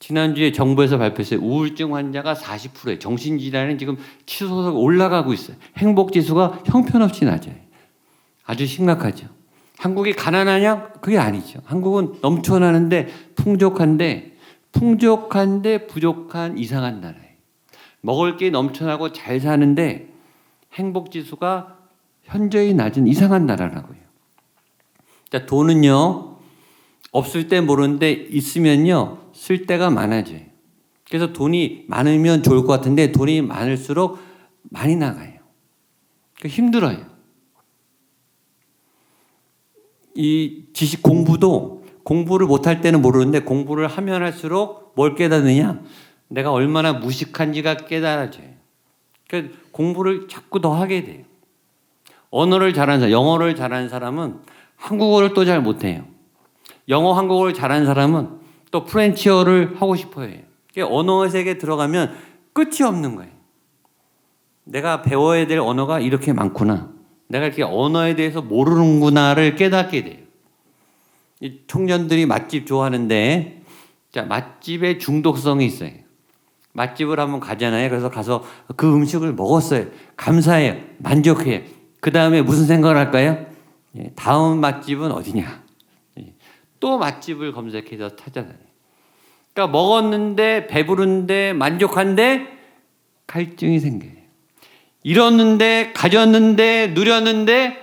지난주에 0.00 0.50
정부에서 0.50 0.98
발표했어요. 0.98 1.40
우울증 1.40 1.94
환자가 1.94 2.34
40%예요. 2.34 2.98
정신질환은 2.98 3.78
지금 3.78 3.96
치솟아 4.26 4.72
올라가고 4.72 5.32
있어요. 5.32 5.56
행복지수가 5.78 6.62
형편없이 6.66 7.24
낮아요. 7.24 7.54
아주 8.44 8.66
심각하죠. 8.66 9.28
한국이 9.78 10.12
가난하냐? 10.14 10.94
그게 11.00 11.18
아니죠. 11.18 11.60
한국은 11.64 12.16
넘쳐나는데 12.20 13.08
풍족한데 13.36 14.32
풍족한데 14.72 15.86
부족한 15.86 16.58
이상한 16.58 17.00
나라예요. 17.00 17.22
먹을 18.00 18.36
게 18.36 18.50
넘쳐나고 18.50 19.12
잘 19.12 19.38
사는데 19.38 20.08
행복 20.74 21.12
지수가 21.12 21.78
현저히 22.24 22.74
낮은 22.74 23.06
이상한 23.06 23.46
나라라고요. 23.46 23.98
자, 25.32 25.46
돈은요. 25.46 26.36
없을 27.10 27.48
때 27.48 27.62
모르는데 27.62 28.12
있으면요. 28.12 29.18
쓸 29.32 29.66
때가 29.66 29.88
많아져요. 29.88 30.40
그래서 31.08 31.32
돈이 31.32 31.86
많으면 31.88 32.42
좋을 32.42 32.60
것 32.62 32.68
같은데 32.68 33.12
돈이 33.12 33.40
많을수록 33.40 34.18
많이 34.64 34.94
나가요. 34.94 35.32
힘들어요. 36.44 37.06
이 40.14 40.64
지식 40.74 41.02
공부도 41.02 41.84
공부를 42.04 42.46
못할 42.46 42.82
때는 42.82 43.00
모르는데 43.00 43.40
공부를 43.40 43.86
하면 43.86 44.22
할수록 44.22 44.92
뭘 44.96 45.14
깨닫느냐? 45.14 45.82
내가 46.28 46.52
얼마나 46.52 46.92
무식한지가 46.92 47.76
깨달아져요. 47.86 48.48
그러니까 49.28 49.56
공부를 49.70 50.28
자꾸 50.28 50.60
더 50.60 50.74
하게 50.74 51.04
돼요. 51.04 51.24
언어를 52.30 52.74
잘하는 52.74 53.00
사람, 53.00 53.12
영어를 53.12 53.54
잘하는 53.54 53.88
사람은 53.88 54.40
한국어를 54.82 55.32
또 55.32 55.44
잘 55.44 55.60
못해요. 55.60 56.04
영어, 56.88 57.12
한국어를 57.12 57.54
잘하는 57.54 57.86
사람은 57.86 58.40
또 58.72 58.84
프렌치어를 58.84 59.76
하고 59.80 59.94
싶어 59.94 60.22
해요. 60.22 60.40
언어의 60.80 61.30
세계에 61.30 61.58
들어가면 61.58 62.14
끝이 62.52 62.82
없는 62.84 63.14
거예요. 63.16 63.30
내가 64.64 65.02
배워야 65.02 65.46
될 65.46 65.58
언어가 65.60 66.00
이렇게 66.00 66.32
많구나. 66.32 66.90
내가 67.28 67.46
이렇게 67.46 67.62
언어에 67.62 68.16
대해서 68.16 68.42
모르는구나를 68.42 69.54
깨닫게 69.56 70.04
돼요. 70.04 70.18
청년들이 71.66 72.26
맛집 72.26 72.66
좋아하는데, 72.66 73.62
자, 74.12 74.22
맛집에 74.22 74.98
중독성이 74.98 75.66
있어요. 75.66 75.90
맛집을 76.72 77.18
한번 77.20 77.40
가잖아요. 77.40 77.88
그래서 77.88 78.10
가서 78.10 78.44
그 78.76 78.92
음식을 78.92 79.34
먹었어요. 79.34 79.86
감사해요. 80.16 80.76
만족해요. 80.98 81.60
그 82.00 82.10
다음에 82.10 82.42
무슨 82.42 82.66
생각을 82.66 82.96
할까요? 82.96 83.51
예, 83.98 84.10
다음 84.16 84.60
맛집은 84.60 85.12
어디냐? 85.12 85.62
예, 86.20 86.32
또 86.80 86.98
맛집을 86.98 87.52
검색해서 87.52 88.16
찾아다녀요. 88.16 88.56
그러니까 89.52 89.72
먹었는데 89.72 90.66
배부른데 90.66 91.52
만족한데 91.52 92.46
갈증이 93.26 93.80
생겨요. 93.80 94.12
잃었는데 95.02 95.92
가졌는데 95.94 96.88
누렸는데 96.94 97.76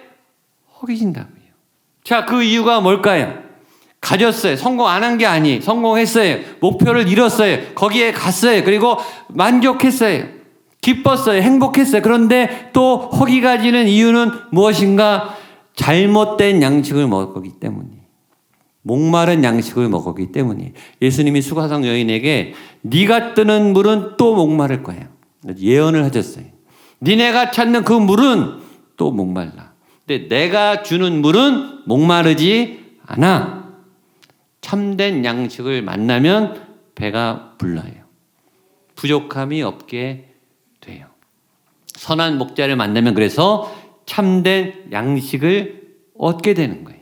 허기진다고요. 0.82 1.36
자, 2.04 2.26
그 2.26 2.42
이유가 2.44 2.80
뭘까요? 2.82 3.44
가졌어요. 4.02 4.56
성공 4.56 4.88
안 4.88 5.04
한 5.04 5.18
게 5.18 5.26
아니. 5.26 5.60
성공했어요. 5.62 6.40
목표를 6.62 7.10
이뤘어요. 7.10 7.74
거기에 7.76 8.14
갔어요. 8.14 8.64
그리고 8.64 8.98
만족했어요. 9.28 10.26
기뻤어요. 10.82 11.42
행복했어요. 11.42 12.02
그런데 12.02 12.70
또 12.72 12.98
허기가 12.98 13.60
지는 13.62 13.88
이유는 13.88 14.32
무엇인가? 14.52 15.36
잘못된 15.80 16.62
양식을 16.62 17.08
먹었기 17.08 17.52
때문이에요. 17.62 18.02
목마른 18.82 19.46
양식을 19.46 19.88
먹었기 19.88 20.34
때문이에요. 20.34 20.72
예수님이 21.02 21.42
수가성 21.42 21.86
여인에게 21.88 22.54
네가 22.82 23.34
뜨는 23.34 23.72
물은 23.72 24.18
또 24.18 24.36
목마를 24.36 24.84
거야. 24.84 25.08
예언을 25.58 26.04
하셨어요. 26.04 26.44
니네가 27.02 27.52
찾는 27.52 27.86
그 27.86 27.94
물은 27.94 28.60
또 28.98 29.12
목말라. 29.12 29.72
근데 30.06 30.28
내가 30.28 30.84
주는 30.84 31.22
물은 31.22 31.84
목마르지 31.86 32.98
않아. 33.06 33.70
참된 34.60 35.24
양식을 35.24 35.82
만나면 35.82 36.62
배가 36.96 37.54
불러요. 37.58 37.94
부족함이 38.96 39.64
없게 39.64 40.34
돼요. 40.82 41.06
선한 41.96 42.38
목자를 42.38 42.76
만나면 42.76 43.14
그래서 43.14 43.74
참된 44.10 44.74
양식을 44.92 45.82
얻게 46.18 46.56
되는 46.56 46.84
거예요. 46.84 47.00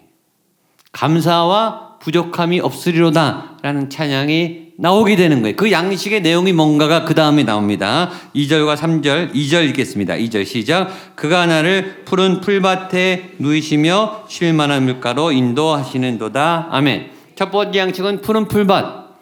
감사와 0.91 2.00
부족함이 2.02 2.60
없으리로다 2.60 3.60
라는 3.62 3.89
찬양이 3.89 4.74
나오게 4.78 5.15
되는 5.15 5.41
거예요. 5.41 5.56
그 5.56 5.72
양식의 5.72 6.22
내용이 6.22 6.52
뭔가가 6.52 7.06
그 7.06 7.15
다음에 7.15 7.43
나옵니다. 7.43 8.12
2절과 8.36 8.76
3절, 8.76 9.34
2절 9.34 9.70
읽겠습니다. 9.70 10.15
2절 10.15 10.46
시작. 10.46 11.15
그가 11.15 11.46
나를 11.46 12.04
푸른 12.04 12.41
풀밭에 12.41 13.36
누이시며 13.39 14.26
쉴 14.28 14.54
만한 14.54 14.84
물가로 14.84 15.32
인도하시는 15.32 16.17
도다. 16.17 16.67
아멘. 16.72 17.10
첫 17.36 17.52
번째 17.52 17.80
양식은 17.80 18.22
푸른 18.22 18.50
풀밭, 18.50 19.15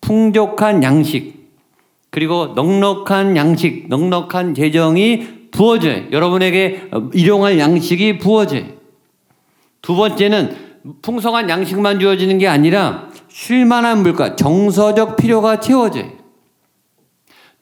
풍족한 0.00 0.84
양식, 0.84 1.50
그리고 2.10 2.52
넉넉한 2.54 3.36
양식, 3.36 3.86
넉넉한 3.88 4.54
재정이 4.54 5.41
부어져요. 5.52 6.10
여러분에게 6.10 6.88
일용할 7.12 7.58
양식이 7.58 8.18
부어져요. 8.18 8.64
두 9.80 9.94
번째는 9.94 10.56
풍성한 11.02 11.48
양식만 11.48 12.00
주어지는 12.00 12.38
게 12.38 12.48
아니라 12.48 13.08
쉴만한 13.28 14.02
물가, 14.02 14.34
정서적 14.34 15.16
필요가 15.16 15.60
채워져요. 15.60 16.10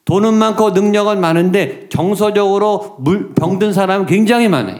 돈은 0.05 0.33
많고 0.33 0.71
능력은 0.71 1.21
많은데 1.21 1.87
정서적으로 1.89 2.97
물, 2.99 3.33
병든 3.33 3.71
사람은 3.73 4.07
굉장히 4.07 4.47
많아요. 4.47 4.79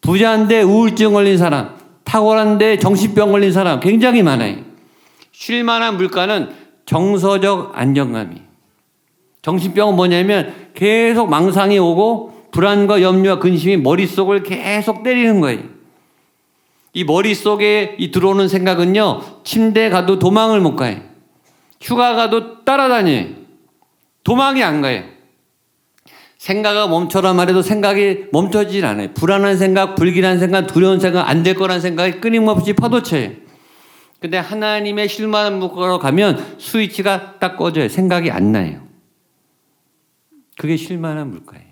부자인데 0.00 0.62
우울증 0.62 1.12
걸린 1.14 1.36
사람, 1.36 1.76
탁월한데 2.04 2.78
정신병 2.78 3.32
걸린 3.32 3.52
사람 3.52 3.80
굉장히 3.80 4.22
많아요. 4.22 4.58
쉴만한 5.32 5.96
물가는 5.96 6.50
정서적 6.86 7.72
안정감이. 7.74 8.42
정신병은 9.42 9.96
뭐냐면 9.96 10.54
계속 10.74 11.28
망상이 11.28 11.78
오고 11.78 12.33
불안과 12.54 13.02
염려와 13.02 13.40
근심이 13.40 13.76
머릿속을 13.78 14.44
계속 14.44 15.02
때리는 15.02 15.40
거예요. 15.40 15.60
이 16.92 17.02
머릿속에 17.02 17.96
이 17.98 18.12
들어오는 18.12 18.46
생각은요, 18.46 19.42
침대에 19.42 19.90
가도 19.90 20.20
도망을 20.20 20.60
못 20.60 20.76
가요. 20.76 21.00
휴가 21.80 22.14
가도 22.14 22.62
따라다녀요. 22.64 23.26
도망이 24.22 24.62
안 24.62 24.82
가요. 24.82 25.02
생각을 26.38 26.88
멈춰라 26.90 27.34
말해도 27.34 27.60
생각이 27.60 28.26
멈춰지질 28.30 28.84
않아요. 28.86 29.12
불안한 29.14 29.56
생각, 29.56 29.96
불길한 29.96 30.38
생각, 30.38 30.68
두려운 30.68 31.00
생각, 31.00 31.28
안 31.28 31.42
될 31.42 31.54
거란 31.56 31.80
생각이 31.80 32.20
끊임없이 32.20 32.72
파도쳐요. 32.72 33.32
근데 34.20 34.38
하나님의 34.38 35.08
실만한 35.08 35.58
물가로 35.58 35.98
가면 35.98 36.58
스위치가 36.60 37.34
딱 37.40 37.56
꺼져요. 37.56 37.88
생각이 37.88 38.30
안 38.30 38.52
나요. 38.52 38.86
그게 40.56 40.76
실만한 40.76 41.30
물가예요. 41.30 41.63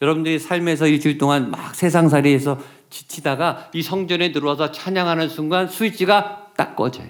여러분들이 0.00 0.38
삶에서 0.38 0.86
일주일 0.86 1.18
동안 1.18 1.50
막 1.50 1.74
세상살이에서 1.74 2.60
지치다가 2.90 3.70
이 3.74 3.82
성전에 3.82 4.32
들어와서 4.32 4.70
찬양하는 4.70 5.28
순간 5.28 5.68
스위치가 5.68 6.52
딱 6.56 6.76
꺼져요. 6.76 7.08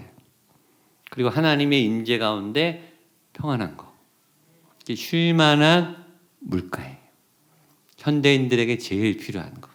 그리고 1.11 1.29
하나님의 1.29 1.85
임재 1.85 2.19
가운데 2.19 2.97
평안한 3.33 3.77
거. 3.77 3.93
이게 4.83 4.95
쉴만한 4.95 6.05
물가예요. 6.41 6.97
현대인들에게 7.99 8.79
제일 8.79 9.17
필요한 9.17 9.61
거. 9.61 9.69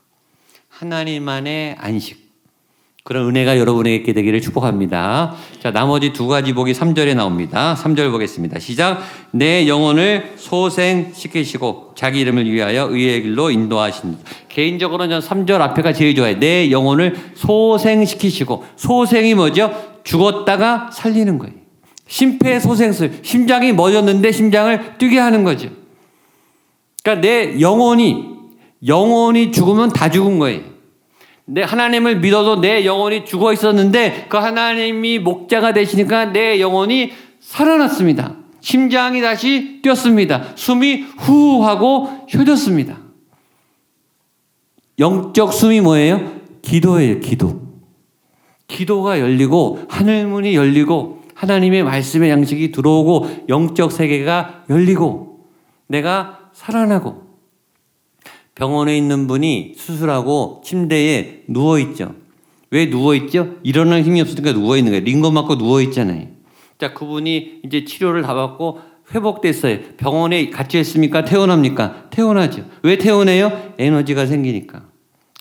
하나님 0.70 1.28
안의 1.30 1.76
안식. 1.78 2.23
그런 3.04 3.28
은혜가 3.28 3.60
여러분에게 3.60 3.98
있게 3.98 4.14
되기를 4.14 4.40
축복합니다. 4.40 5.36
자, 5.62 5.72
나머지 5.72 6.14
두 6.14 6.28
가지 6.28 6.54
복이 6.54 6.72
3절에 6.72 7.16
나옵니다. 7.16 7.76
3절 7.78 8.10
보겠습니다. 8.12 8.60
시작. 8.60 9.02
내 9.32 9.68
영혼을 9.68 10.32
소생시키시고 10.38 11.96
자기 11.96 12.22
이름을 12.22 12.50
위하여 12.50 12.88
의의 12.90 13.24
길로 13.24 13.52
인도하신. 13.52 14.18
개인적으로는 14.48 15.20
전 15.22 15.46
3절 15.46 15.60
앞에가 15.60 15.92
제일 15.92 16.16
좋아요. 16.16 16.40
내 16.40 16.72
영혼을 16.72 17.18
소생시키시고. 17.36 18.64
소생이 18.78 19.36
뭐죠? 19.36 19.70
죽었다가 20.06 20.90
살리는 20.94 21.38
거예요. 21.40 21.56
심폐소생술. 22.08 23.20
심장이 23.22 23.74
멎었는데 23.74 24.32
심장을 24.32 24.98
뛰게 24.98 25.20
하는 25.20 25.44
거죠. 25.44 25.68
그러니까 27.04 27.28
내 27.28 27.60
영혼이, 27.60 28.28
영혼이 28.88 29.52
죽으면 29.52 29.92
다 29.92 30.10
죽은 30.10 30.40
거예요. 30.40 30.73
내 31.46 31.62
하나님을 31.62 32.20
믿어도 32.20 32.62
내 32.62 32.86
영혼이 32.86 33.26
죽어 33.26 33.52
있었는데 33.52 34.28
그 34.30 34.38
하나님이 34.38 35.20
목자가 35.20 35.74
되시니까 35.74 36.26
내 36.26 36.60
영혼이 36.60 37.12
살아났습니다. 37.40 38.36
심장이 38.62 39.22
다시 39.22 39.82
뛰었습니다. 39.82 40.56
숨이 40.56 41.02
후 41.18 41.66
하고 41.66 42.10
휴졌습니다. 42.30 42.98
영적 45.00 45.54
숨이 45.54 45.82
뭐예요? 45.82 46.42
기도예요, 46.62 47.20
기도. 47.20 47.62
기도가 48.68 49.20
열리고 49.20 49.80
하늘문이 49.90 50.56
열리고 50.56 51.24
하나님의 51.36 51.84
말씀의 51.84 52.30
양식이 52.30 52.72
들어오고 52.72 53.48
영적 53.50 53.92
세계가 53.92 54.64
열리고 54.70 55.46
내가 55.88 56.40
살아나고 56.54 57.23
병원에 58.56 58.98
있는 58.98 59.28
분이 59.28 59.74
수술하고 59.78 60.62
침대에 60.64 61.44
누워 61.48 61.80
있죠. 61.80 62.16
왜 62.70 62.90
누워 62.90 63.16
있죠? 63.16 63.56
일어날 63.64 64.02
힘이 64.04 64.22
없으니까 64.22 64.54
누워 64.54 64.78
있는 64.78 64.92
거예요. 64.92 65.04
링거 65.04 65.32
맞고 65.32 65.58
누워 65.58 65.82
있잖아요. 65.82 66.28
자, 66.80 66.94
그분이 66.94 67.62
이제 67.66 67.86
치료를 67.86 68.24
다 68.24 68.34
받고 68.34 68.80
회복됐어요. 69.14 69.80
병원에 69.98 70.50
같이 70.50 70.78
했습니까? 70.78 71.24
퇴원합니까? 71.24 72.10
퇴원하죠. 72.10 72.66
왜 72.84 72.98
퇴원해요? 72.98 73.74
에너지가 73.78 74.26
생기니까. 74.26 74.84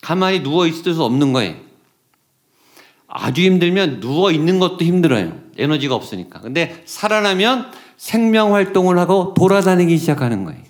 가만히 0.01 0.43
누워 0.43 0.67
있을 0.67 0.93
수 0.93 1.03
없는 1.03 1.33
거예요. 1.33 1.55
아주 3.07 3.41
힘들면 3.41 3.99
누워 3.99 4.31
있는 4.31 4.59
것도 4.59 4.83
힘들어요. 4.83 5.33
에너지가 5.57 5.95
없으니까. 5.95 6.41
근데 6.41 6.81
살아나면 6.85 7.71
생명 7.97 8.53
활동을 8.53 8.97
하고 8.97 9.33
돌아다니기 9.35 9.97
시작하는 9.97 10.43
거예요. 10.43 10.61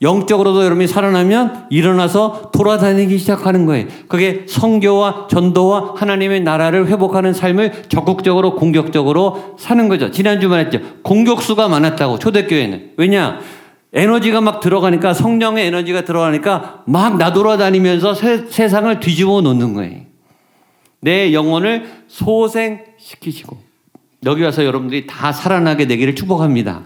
영적으로도 0.00 0.64
여러분이 0.64 0.86
살아나면 0.86 1.66
일어나서 1.70 2.50
돌아다니기 2.52 3.18
시작하는 3.18 3.66
거예요. 3.66 3.86
그게 4.06 4.44
성교와 4.46 5.26
전도와 5.28 5.94
하나님의 5.96 6.42
나라를 6.42 6.86
회복하는 6.86 7.32
삶을 7.32 7.84
적극적으로 7.88 8.54
공격적으로 8.54 9.56
사는 9.58 9.88
거죠. 9.88 10.10
지난주 10.10 10.48
말했죠. 10.48 10.80
공격수가 11.02 11.68
많았다고 11.68 12.20
초대교회는. 12.20 12.92
왜냐? 12.96 13.40
에너지가 13.92 14.40
막 14.40 14.60
들어가니까 14.60 15.14
성령의 15.14 15.66
에너지가 15.66 16.04
들어가니까 16.04 16.82
막 16.86 17.16
나돌아다니면서 17.16 18.14
세, 18.14 18.44
세상을 18.48 19.00
뒤집어 19.00 19.40
놓는 19.40 19.74
거예요. 19.74 20.02
내 21.00 21.32
영혼을 21.32 21.86
소생시키시고 22.06 23.56
여기 24.26 24.42
와서 24.42 24.64
여러분들이 24.64 25.06
다 25.06 25.32
살아나게 25.32 25.86
되기를 25.86 26.14
축복합니다. 26.14 26.82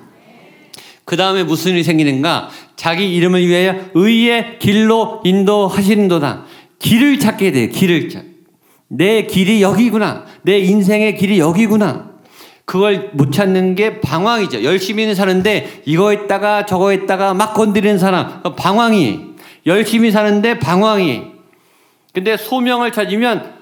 그 1.05 1.17
다음에 1.17 1.43
무슨 1.43 1.73
일이 1.73 1.83
생기는가? 1.83 2.49
자기 2.77 3.15
이름을 3.15 3.47
위하여 3.47 3.77
의의 3.95 4.59
길로 4.59 5.21
인도하시는도다. 5.25 6.45
길을 6.79 7.19
찾게 7.19 7.53
돼요. 7.53 7.69
길을 7.71 8.09
찾. 8.09 8.25
내 8.89 9.23
길이 9.27 9.63
여기구나. 9.63 10.25
내 10.43 10.59
인생의 10.59 11.17
길이 11.17 11.39
여기구나. 11.39 12.13
그걸 12.65 13.11
못 13.15 13.33
찾는 13.33 13.75
게 13.75 14.01
방황이죠. 14.01 14.63
열심히는 14.63 15.15
사는데 15.15 15.83
이거 15.85 16.11
했다가 16.11 16.67
저거 16.67 16.91
했다가 16.91 17.35
막 17.35 17.55
건드리는 17.55 17.99
사람 17.99 18.43
방황이. 18.57 19.21
열심히 19.67 20.11
사는데 20.11 20.59
방황이. 20.59 21.23
근데 22.13 22.37
소명을 22.37 22.93
찾으면 22.93 23.55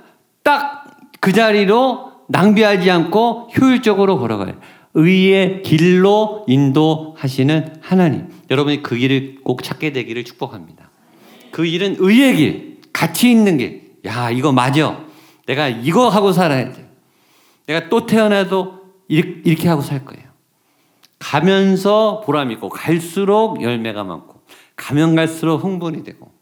딱 0.42 0.80
그 1.20 1.32
자리로 1.32 2.12
낭비하지 2.28 2.90
않고 2.90 3.50
효율적으로 3.58 4.18
걸어가요. 4.18 4.54
의의 4.94 5.62
길로 5.62 6.44
인도하시는 6.48 7.76
하나님. 7.80 8.28
여러분이 8.50 8.82
그 8.82 8.96
길을 8.96 9.36
꼭 9.44 9.62
찾게 9.62 9.92
되기를 9.92 10.24
축복합니다. 10.24 10.90
그 11.52 11.64
일은 11.64 11.96
의의 11.98 12.36
길, 12.36 12.78
가치 12.92 13.30
있는 13.30 13.58
길. 13.58 13.92
야, 14.06 14.30
이거 14.30 14.52
맞아. 14.52 15.04
내가 15.46 15.68
이거 15.68 16.08
하고 16.08 16.32
살아야 16.32 16.72
돼. 16.72 16.88
내가 17.66 17.88
또 17.88 18.06
태어나도 18.06 18.80
이렇게 19.08 19.68
하고 19.68 19.82
살 19.82 20.04
거예요. 20.04 20.30
가면서 21.18 22.22
보람 22.24 22.50
있고 22.52 22.68
갈수록 22.68 23.62
열매가 23.62 24.04
많고 24.04 24.40
가면 24.74 25.14
갈수록 25.14 25.62
흥분이 25.62 26.02
되고 26.02 26.32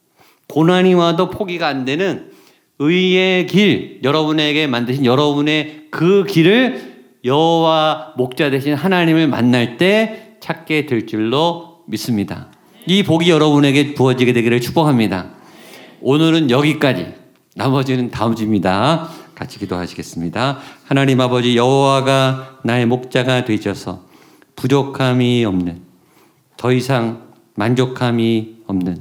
고난이 0.46 0.94
와도 0.94 1.30
포기가 1.30 1.66
안 1.66 1.84
되는 1.84 2.30
의의 2.78 3.46
길 3.46 4.00
여러분에게 4.04 4.66
만드신 4.68 5.04
여러분의 5.04 5.88
그 5.90 6.24
길을 6.24 6.97
여호와 7.24 8.14
목자 8.16 8.50
되신 8.50 8.74
하나님을 8.74 9.28
만날 9.28 9.76
때 9.76 10.36
찾게 10.40 10.86
될 10.86 11.06
줄로 11.06 11.80
믿습니다. 11.86 12.48
이 12.86 13.02
복이 13.02 13.30
여러분에게 13.30 13.94
부어지게 13.94 14.32
되기를 14.32 14.60
축복합니다. 14.60 15.30
오늘은 16.00 16.50
여기까지. 16.50 17.14
나머지는 17.56 18.10
다음 18.10 18.34
주입니다. 18.36 19.08
같이 19.34 19.58
기도하시겠습니다. 19.58 20.58
하나님 20.84 21.20
아버지 21.20 21.56
여호와가 21.56 22.60
나의 22.64 22.86
목자가 22.86 23.44
되셔서 23.44 24.04
부족함이 24.56 25.44
없는 25.44 25.82
더 26.56 26.72
이상 26.72 27.28
만족함이 27.54 28.58
없는 28.66 28.98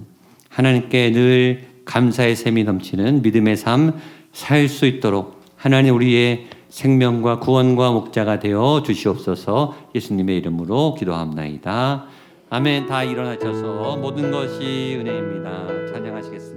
하나님께 0.50 1.12
늘 1.12 1.68
감사의 1.86 2.36
샘이 2.36 2.64
넘치는 2.64 3.22
믿음의 3.22 3.58
삶 3.58 4.00
살 4.38 4.70
수 4.70 4.86
있도록 4.86 5.42
하나님 5.56 5.96
우리의 5.96 6.48
생명과 6.70 7.40
구원과 7.40 7.92
목자가 7.92 8.40
되어 8.40 8.84
주시옵소서 8.84 9.76
예수님의 9.96 10.38
이름으로 10.38 10.96
기도합나이다. 10.96 12.06
아멘. 12.50 12.88
다 12.88 13.04
일어나셔서 13.04 13.98
모든 13.98 14.32
것이 14.32 14.98
은혜입니다. 15.00 16.57